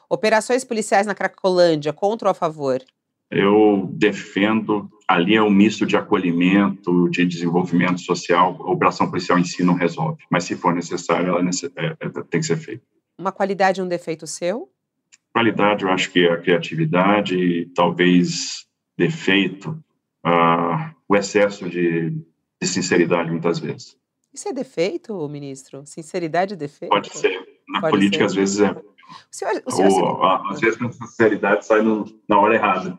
[0.08, 2.82] Operações policiais na Cracolândia, contra ou a favor?
[3.30, 9.44] Eu defendo, ali é um misto de acolhimento, de desenvolvimento social, a operação policial em
[9.44, 12.82] si não resolve, mas se for necessário, ela é, é, tem que ser feita.
[13.16, 14.68] Uma qualidade e um defeito seu?
[15.32, 18.66] Qualidade, eu acho que é a criatividade, talvez
[18.96, 19.70] defeito,
[20.26, 23.96] uh, o excesso de, de, sinceridade, muitas vezes.
[24.32, 25.82] Isso é defeito, ministro?
[25.86, 26.90] Sinceridade é defeito?
[26.90, 27.40] Pode ser.
[27.68, 28.24] Na Pode política, ser.
[28.24, 28.70] às vezes, é.
[28.70, 28.84] O
[29.30, 30.54] senhor, o senhor Ou, se...
[30.54, 32.98] Às vezes, a sinceridade sai no, na hora errada.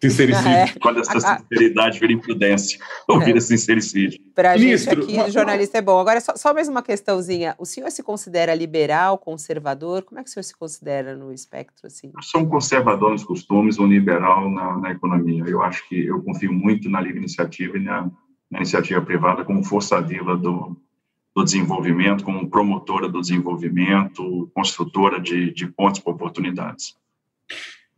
[0.00, 0.50] Sincericídio.
[0.50, 0.72] É.
[0.80, 3.24] Quando essa sinceridade vira imprudência, ou é.
[3.24, 4.20] vira sincericídio.
[4.32, 5.98] Para a gente aqui, uma, jornalista é bom.
[5.98, 7.56] Agora, só, só mais uma questãozinha.
[7.58, 10.02] O senhor se considera liberal, conservador?
[10.02, 11.88] Como é que o senhor se considera no espectro?
[11.88, 12.12] Assim?
[12.14, 15.44] Eu sou um conservador nos costumes, um liberal na, na economia.
[15.48, 18.08] Eu acho que eu confio muito na livre iniciativa e na,
[18.48, 20.76] na iniciativa privada como força viva do,
[21.34, 26.96] do desenvolvimento, como promotora do desenvolvimento, construtora de, de pontos para oportunidades.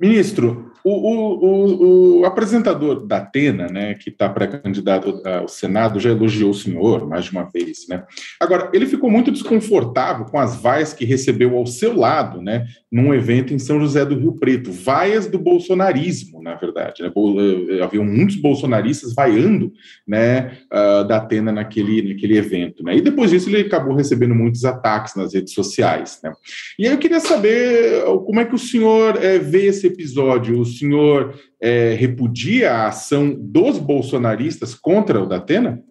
[0.01, 6.51] Ministro, o, o, o, apresentador da Atena, né, que está pré-candidato ao Senado, já elogiou
[6.51, 7.87] o senhor mais de uma vez.
[7.89, 8.03] Né?
[8.41, 13.13] Agora, ele ficou muito desconfortável com as vaias que recebeu ao seu lado, né, num
[13.13, 14.73] evento em São José do Rio Preto.
[14.73, 17.03] Vaias do bolsonarismo, na verdade.
[17.03, 17.11] Né?
[17.11, 19.73] Eh, Havia muitos bolsonaristas vaiando
[20.07, 22.83] né, uh, da Atena naquele, naquele evento.
[22.83, 22.97] Né?
[22.97, 26.19] E depois disso, ele acabou recebendo muitos ataques nas redes sociais.
[26.25, 26.33] Né?
[26.79, 30.59] E aí eu queria saber como é que o senhor é, vê esse episódio.
[30.59, 35.83] O senhor é, repudia a ação dos bolsonaristas contra o Datena?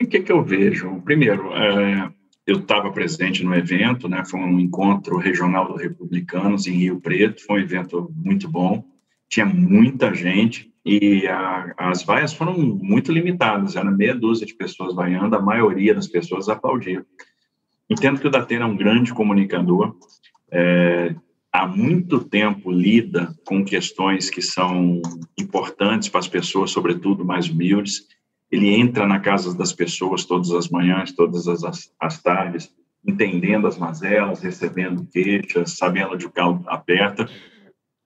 [0.00, 1.00] O que, que eu vejo?
[1.04, 2.10] Primeiro, é,
[2.46, 7.44] eu estava presente no evento, né, foi um encontro regional dos republicanos em Rio Preto,
[7.44, 8.82] foi um evento muito bom,
[9.28, 14.94] tinha muita gente e a, as vaias foram muito limitadas, era meia dúzia de pessoas
[14.94, 17.04] vaiando, a maioria das pessoas aplaudiam.
[17.90, 19.94] Entendo que o Datena é um grande comunicador,
[20.50, 21.14] é,
[21.58, 25.02] há muito tempo lida com questões que são
[25.36, 28.06] importantes para as pessoas, sobretudo mais humildes.
[28.48, 32.72] Ele entra na casa das pessoas todas as manhãs, todas as, as tardes,
[33.04, 37.28] entendendo as mazelas, recebendo queixas, sabendo de o carro aperta.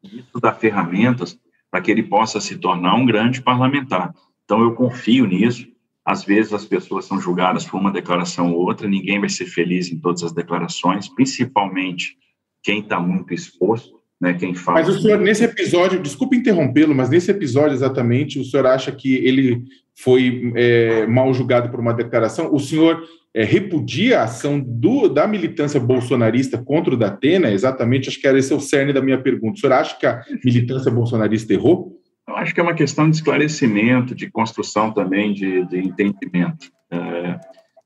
[0.02, 1.38] Isso dá ferramentas
[1.70, 4.14] para que ele possa se tornar um grande parlamentar.
[4.44, 5.68] Então, eu confio nisso.
[6.04, 9.92] Às vezes, as pessoas são julgadas por uma declaração ou outra, ninguém vai ser feliz
[9.92, 12.16] em todas as declarações, principalmente
[12.62, 14.78] quem está muito exposto, né, quem fala.
[14.78, 19.16] Mas o senhor, nesse episódio, desculpe interrompê-lo, mas nesse episódio exatamente, o senhor acha que
[19.16, 22.54] ele foi é, mal julgado por uma declaração?
[22.54, 23.02] O senhor
[23.34, 27.50] é, repudia a ação do, da militância bolsonarista contra o Datena?
[27.50, 29.56] Exatamente, acho que era esse o cerne da minha pergunta.
[29.56, 31.98] O senhor acha que a militância bolsonarista errou?
[32.28, 36.70] Eu acho que é uma questão de esclarecimento, de construção também de, de entendimento.
[36.90, 37.40] É,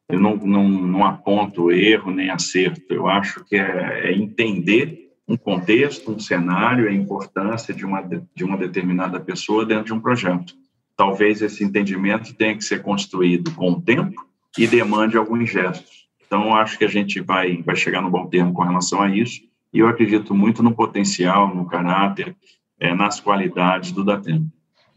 [0.09, 5.37] eu não, não, não aponto erro nem acerto, eu acho que é, é entender um
[5.37, 10.55] contexto, um cenário, a importância de uma, de uma determinada pessoa dentro de um projeto.
[10.97, 14.25] Talvez esse entendimento tenha que ser construído com o tempo
[14.57, 16.07] e demande alguns gestos.
[16.25, 19.43] Então, acho que a gente vai, vai chegar no bom termo com relação a isso,
[19.73, 22.35] e eu acredito muito no potencial, no caráter,
[22.79, 24.47] é, nas qualidades do Datena.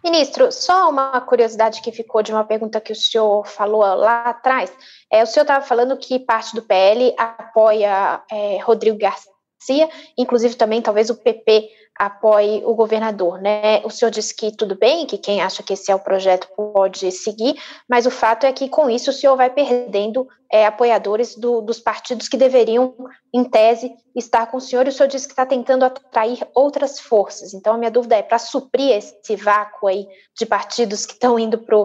[0.03, 4.71] Ministro, só uma curiosidade que ficou de uma pergunta que o senhor falou lá atrás.
[5.11, 9.31] É, o senhor estava falando que parte do PL apoia é, Rodrigo Garcia,
[10.17, 13.81] inclusive também talvez o PP apoie o governador, né?
[13.83, 17.11] O senhor disse que tudo bem, que quem acha que esse é o projeto pode
[17.11, 21.59] seguir, mas o fato é que com isso o senhor vai perdendo é, apoiadores do,
[21.59, 22.95] dos partidos que deveriam,
[23.33, 27.01] em tese, estar com o senhor, e o senhor disse que está tentando atrair outras
[27.01, 27.53] forças.
[27.53, 30.07] Então, a minha dúvida é, para suprir esse vácuo aí
[30.37, 31.77] de partidos que estão indo para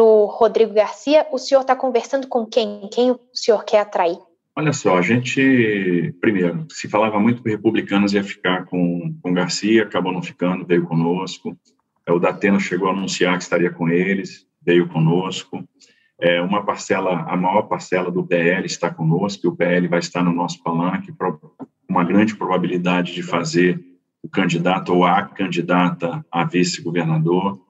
[0.00, 2.88] o Rodrigo Garcia, o senhor está conversando com quem?
[2.92, 4.18] Quem o senhor quer atrair?
[4.56, 9.82] Olha só, a gente, primeiro, se falava muito que republicanos ia ficar com, com Garcia,
[9.82, 11.58] acabou não ficando, veio conosco.
[12.06, 15.64] É, o Datena chegou a anunciar que estaria com eles, veio conosco.
[16.20, 20.22] É, uma parcela, a maior parcela do PL está conosco, e o PL vai estar
[20.22, 21.12] no nosso palanque,
[21.88, 23.82] uma grande probabilidade de fazer
[24.22, 27.60] o candidato ou a candidata a vice-governador.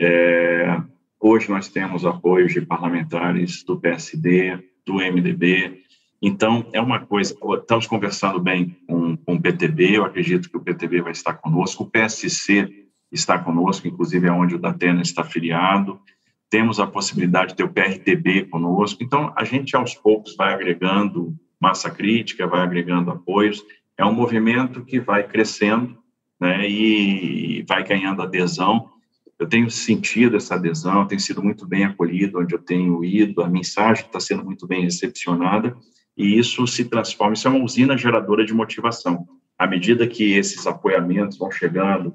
[0.00, 0.80] É,
[1.20, 5.82] hoje nós temos apoios de parlamentares do PSD, do MDB,
[6.22, 10.60] então, é uma coisa, estamos conversando bem com, com o PTB, eu acredito que o
[10.60, 16.00] PTB vai estar conosco, o PSC está conosco, inclusive é onde o Datena está filiado,
[16.48, 21.34] temos a possibilidade de ter o PRTB conosco, então a gente aos poucos vai agregando
[21.60, 23.60] massa crítica, vai agregando apoios,
[23.98, 25.98] é um movimento que vai crescendo
[26.40, 28.92] né, e vai ganhando adesão,
[29.40, 33.48] eu tenho sentido essa adesão, tem sido muito bem acolhido onde eu tenho ido, a
[33.48, 35.76] mensagem está sendo muito bem recepcionada,
[36.16, 39.26] e isso se transforma, isso é uma usina geradora de motivação.
[39.58, 42.14] À medida que esses apoiamentos vão chegando,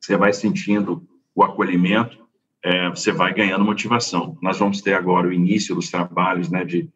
[0.00, 2.18] você vai sentindo o acolhimento,
[2.62, 4.38] é, você vai ganhando motivação.
[4.40, 6.88] Nós vamos ter agora o início dos trabalhos, né, de,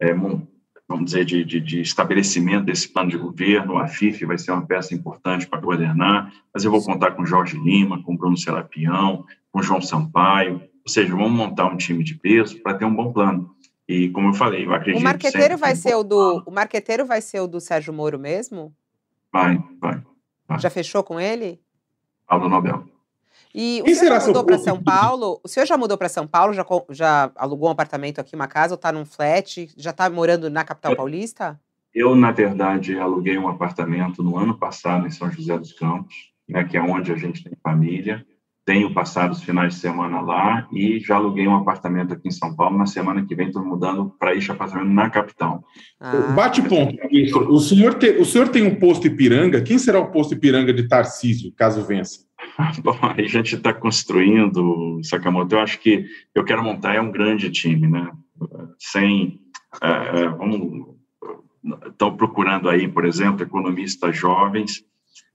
[0.00, 0.14] é,
[0.88, 4.66] vamos dizer, de, de, de, estabelecimento desse plano de governo, a FIF vai ser uma
[4.66, 9.62] peça importante para coordenar, mas eu vou contar com Jorge Lima, com Bruno Serapião, com
[9.62, 13.55] João Sampaio, ou seja, vamos montar um time de peso para ter um bom plano.
[13.88, 15.00] E como eu falei, eu acredito.
[15.00, 16.42] O marqueteiro vai ser o do.
[16.46, 18.74] O marqueteiro vai ser o do Sérgio Moro mesmo?
[19.32, 20.02] Vai, vai.
[20.48, 20.58] vai.
[20.58, 21.60] Já fechou com ele?
[22.26, 22.84] Paulo Nobel.
[23.54, 25.40] E o senhor já mudou para São Paulo?
[25.42, 26.52] O senhor já mudou para São Paulo?
[26.52, 29.70] Já, já alugou um apartamento aqui, uma casa, ou está num flat?
[29.76, 31.58] Já está morando na capital eu, paulista?
[31.94, 36.64] Eu, na verdade, aluguei um apartamento no ano passado em São José dos Campos, né,
[36.64, 38.26] que é onde a gente tem família
[38.66, 42.54] tenho passado os finais de semana lá e já aluguei um apartamento aqui em São
[42.54, 42.76] Paulo.
[42.76, 45.62] Na semana que vem estou mudando para este apartamento na capital.
[46.00, 46.32] Ah.
[46.34, 47.48] Bate ponto, ministro.
[47.48, 49.62] O senhor, te, o senhor tem um posto Ipiranga.
[49.62, 52.26] Quem será o posto Ipiranga de Tarcísio, caso vença?
[52.82, 55.54] Bom, a gente está construindo, Sakamoto.
[55.54, 56.04] Eu acho que
[56.34, 58.10] eu quero montar é um grande time, né?
[58.80, 59.38] Sem,
[59.80, 60.88] é, vamos,
[61.86, 64.84] estão procurando aí, por exemplo, economistas jovens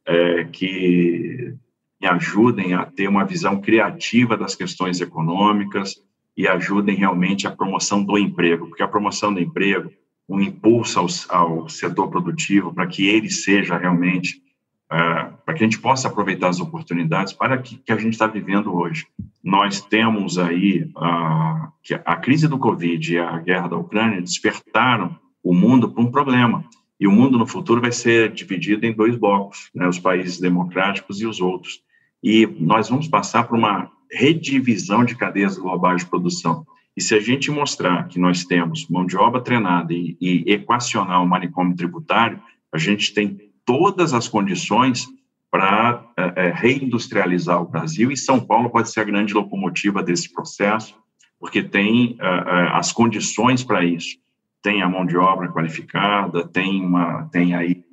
[0.05, 1.55] é, que
[2.01, 6.01] me ajudem a ter uma visão criativa das questões econômicas
[6.35, 9.91] e ajudem realmente a promoção do emprego, porque a promoção do emprego,
[10.27, 14.41] um impulso ao, ao setor produtivo para que ele seja realmente,
[14.91, 18.25] uh, para que a gente possa aproveitar as oportunidades para que, que a gente está
[18.25, 19.05] vivendo hoje.
[19.43, 21.71] Nós temos aí uh,
[22.03, 26.65] a crise do Covid e a guerra da Ucrânia despertaram o mundo para um problema.
[26.99, 31.19] E o mundo no futuro vai ser dividido em dois blocos, né, os países democráticos
[31.19, 31.81] e os outros
[32.23, 36.65] e nós vamos passar por uma redivisão de cadeias globais de produção.
[36.95, 41.23] E se a gente mostrar que nós temos mão de obra treinada e, e equacionar
[41.23, 42.41] o manicômio tributário,
[42.71, 45.07] a gente tem todas as condições
[45.49, 50.31] para é, é, reindustrializar o Brasil e São Paulo pode ser a grande locomotiva desse
[50.31, 50.95] processo,
[51.39, 54.17] porque tem é, é as condições para isso.
[54.61, 57.83] Tem a mão de obra qualificada, tem, uma, tem aí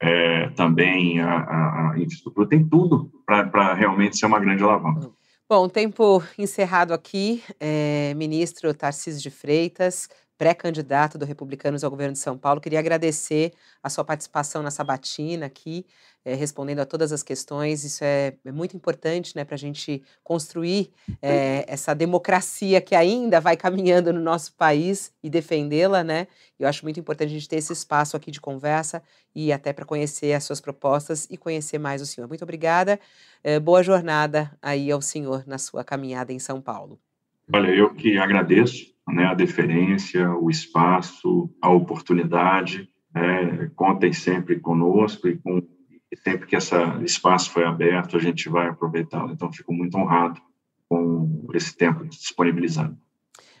[0.00, 5.10] é, também a, a, a, infraestrutura, tem tudo para realmente ser uma grande alavanca.
[5.48, 7.42] Bom, tempo encerrado aqui.
[7.60, 10.08] É, ministro Tarcísio de Freitas,
[10.38, 15.46] pré-candidato do Republicanos ao governo de São Paulo, queria agradecer a sua participação na sabatina
[15.46, 15.86] aqui
[16.26, 17.84] é, respondendo a todas as questões.
[17.84, 20.90] Isso é, é muito importante né, para a gente construir
[21.22, 26.02] é, essa democracia que ainda vai caminhando no nosso país e defendê-la.
[26.02, 26.26] Né?
[26.58, 29.00] Eu acho muito importante a gente ter esse espaço aqui de conversa
[29.32, 32.26] e até para conhecer as suas propostas e conhecer mais o senhor.
[32.26, 32.98] Muito obrigada.
[33.44, 36.98] É, boa jornada aí ao senhor na sua caminhada em São Paulo.
[37.54, 42.88] Olha, eu que agradeço né, a deferência, o espaço, a oportunidade.
[43.14, 45.62] É, contem sempre conosco e com
[46.10, 49.32] e sempre que esse espaço foi aberto, a gente vai aproveitá-lo.
[49.32, 50.40] Então, fico muito honrado
[50.88, 52.96] com esse tempo disponibilizado.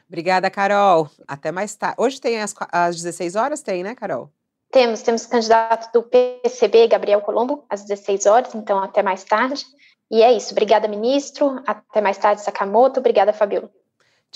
[0.08, 1.10] Obrigada, Carol.
[1.26, 1.96] Até mais tarde.
[1.98, 3.62] Hoje tem às, às 16 horas?
[3.62, 4.30] Tem, né, Carol?
[4.70, 9.64] Temos, temos candidato do PCB, Gabriel Colombo, às 16 horas, então até mais tarde.
[10.10, 10.52] E é isso.
[10.52, 11.60] Obrigada, ministro.
[11.66, 13.00] Até mais tarde, Sakamoto.
[13.00, 13.70] Obrigada, Fabiola.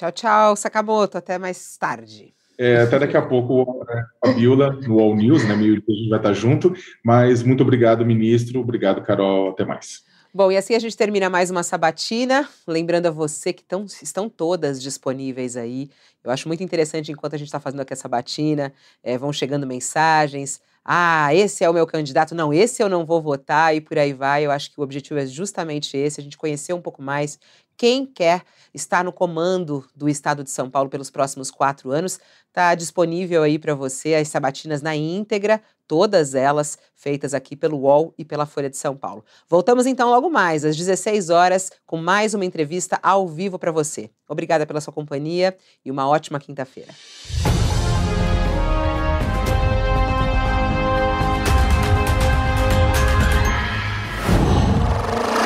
[0.01, 1.19] Tchau, tchau, Sakamoto.
[1.19, 2.33] Até mais tarde.
[2.57, 5.55] É, até daqui a pouco a Fabiola no All News, né?
[5.55, 6.73] Meio a gente vai estar junto.
[7.05, 8.61] Mas muito obrigado, ministro.
[8.61, 9.51] Obrigado, Carol.
[9.51, 10.03] Até mais.
[10.33, 12.49] Bom, e assim a gente termina mais uma sabatina.
[12.67, 15.91] Lembrando a você que tão, estão todas disponíveis aí.
[16.25, 18.73] Eu acho muito interessante, enquanto a gente está fazendo aqui a sabatina,
[19.03, 20.63] é, vão chegando mensagens.
[20.83, 22.35] Ah, esse é o meu candidato.
[22.35, 24.47] Não, esse eu não vou votar e por aí vai.
[24.47, 27.39] Eu acho que o objetivo é justamente esse: a gente conhecer um pouco mais
[27.81, 28.43] quem quer
[28.75, 32.21] estar no comando do Estado de São Paulo pelos próximos quatro anos.
[32.47, 38.13] Está disponível aí para você as sabatinas na íntegra, todas elas feitas aqui pelo UOL
[38.19, 39.25] e pela Folha de São Paulo.
[39.49, 44.11] Voltamos então logo mais, às 16 horas, com mais uma entrevista ao vivo para você.
[44.29, 46.95] Obrigada pela sua companhia e uma ótima quinta-feira.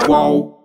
[0.05, 0.64] Qual?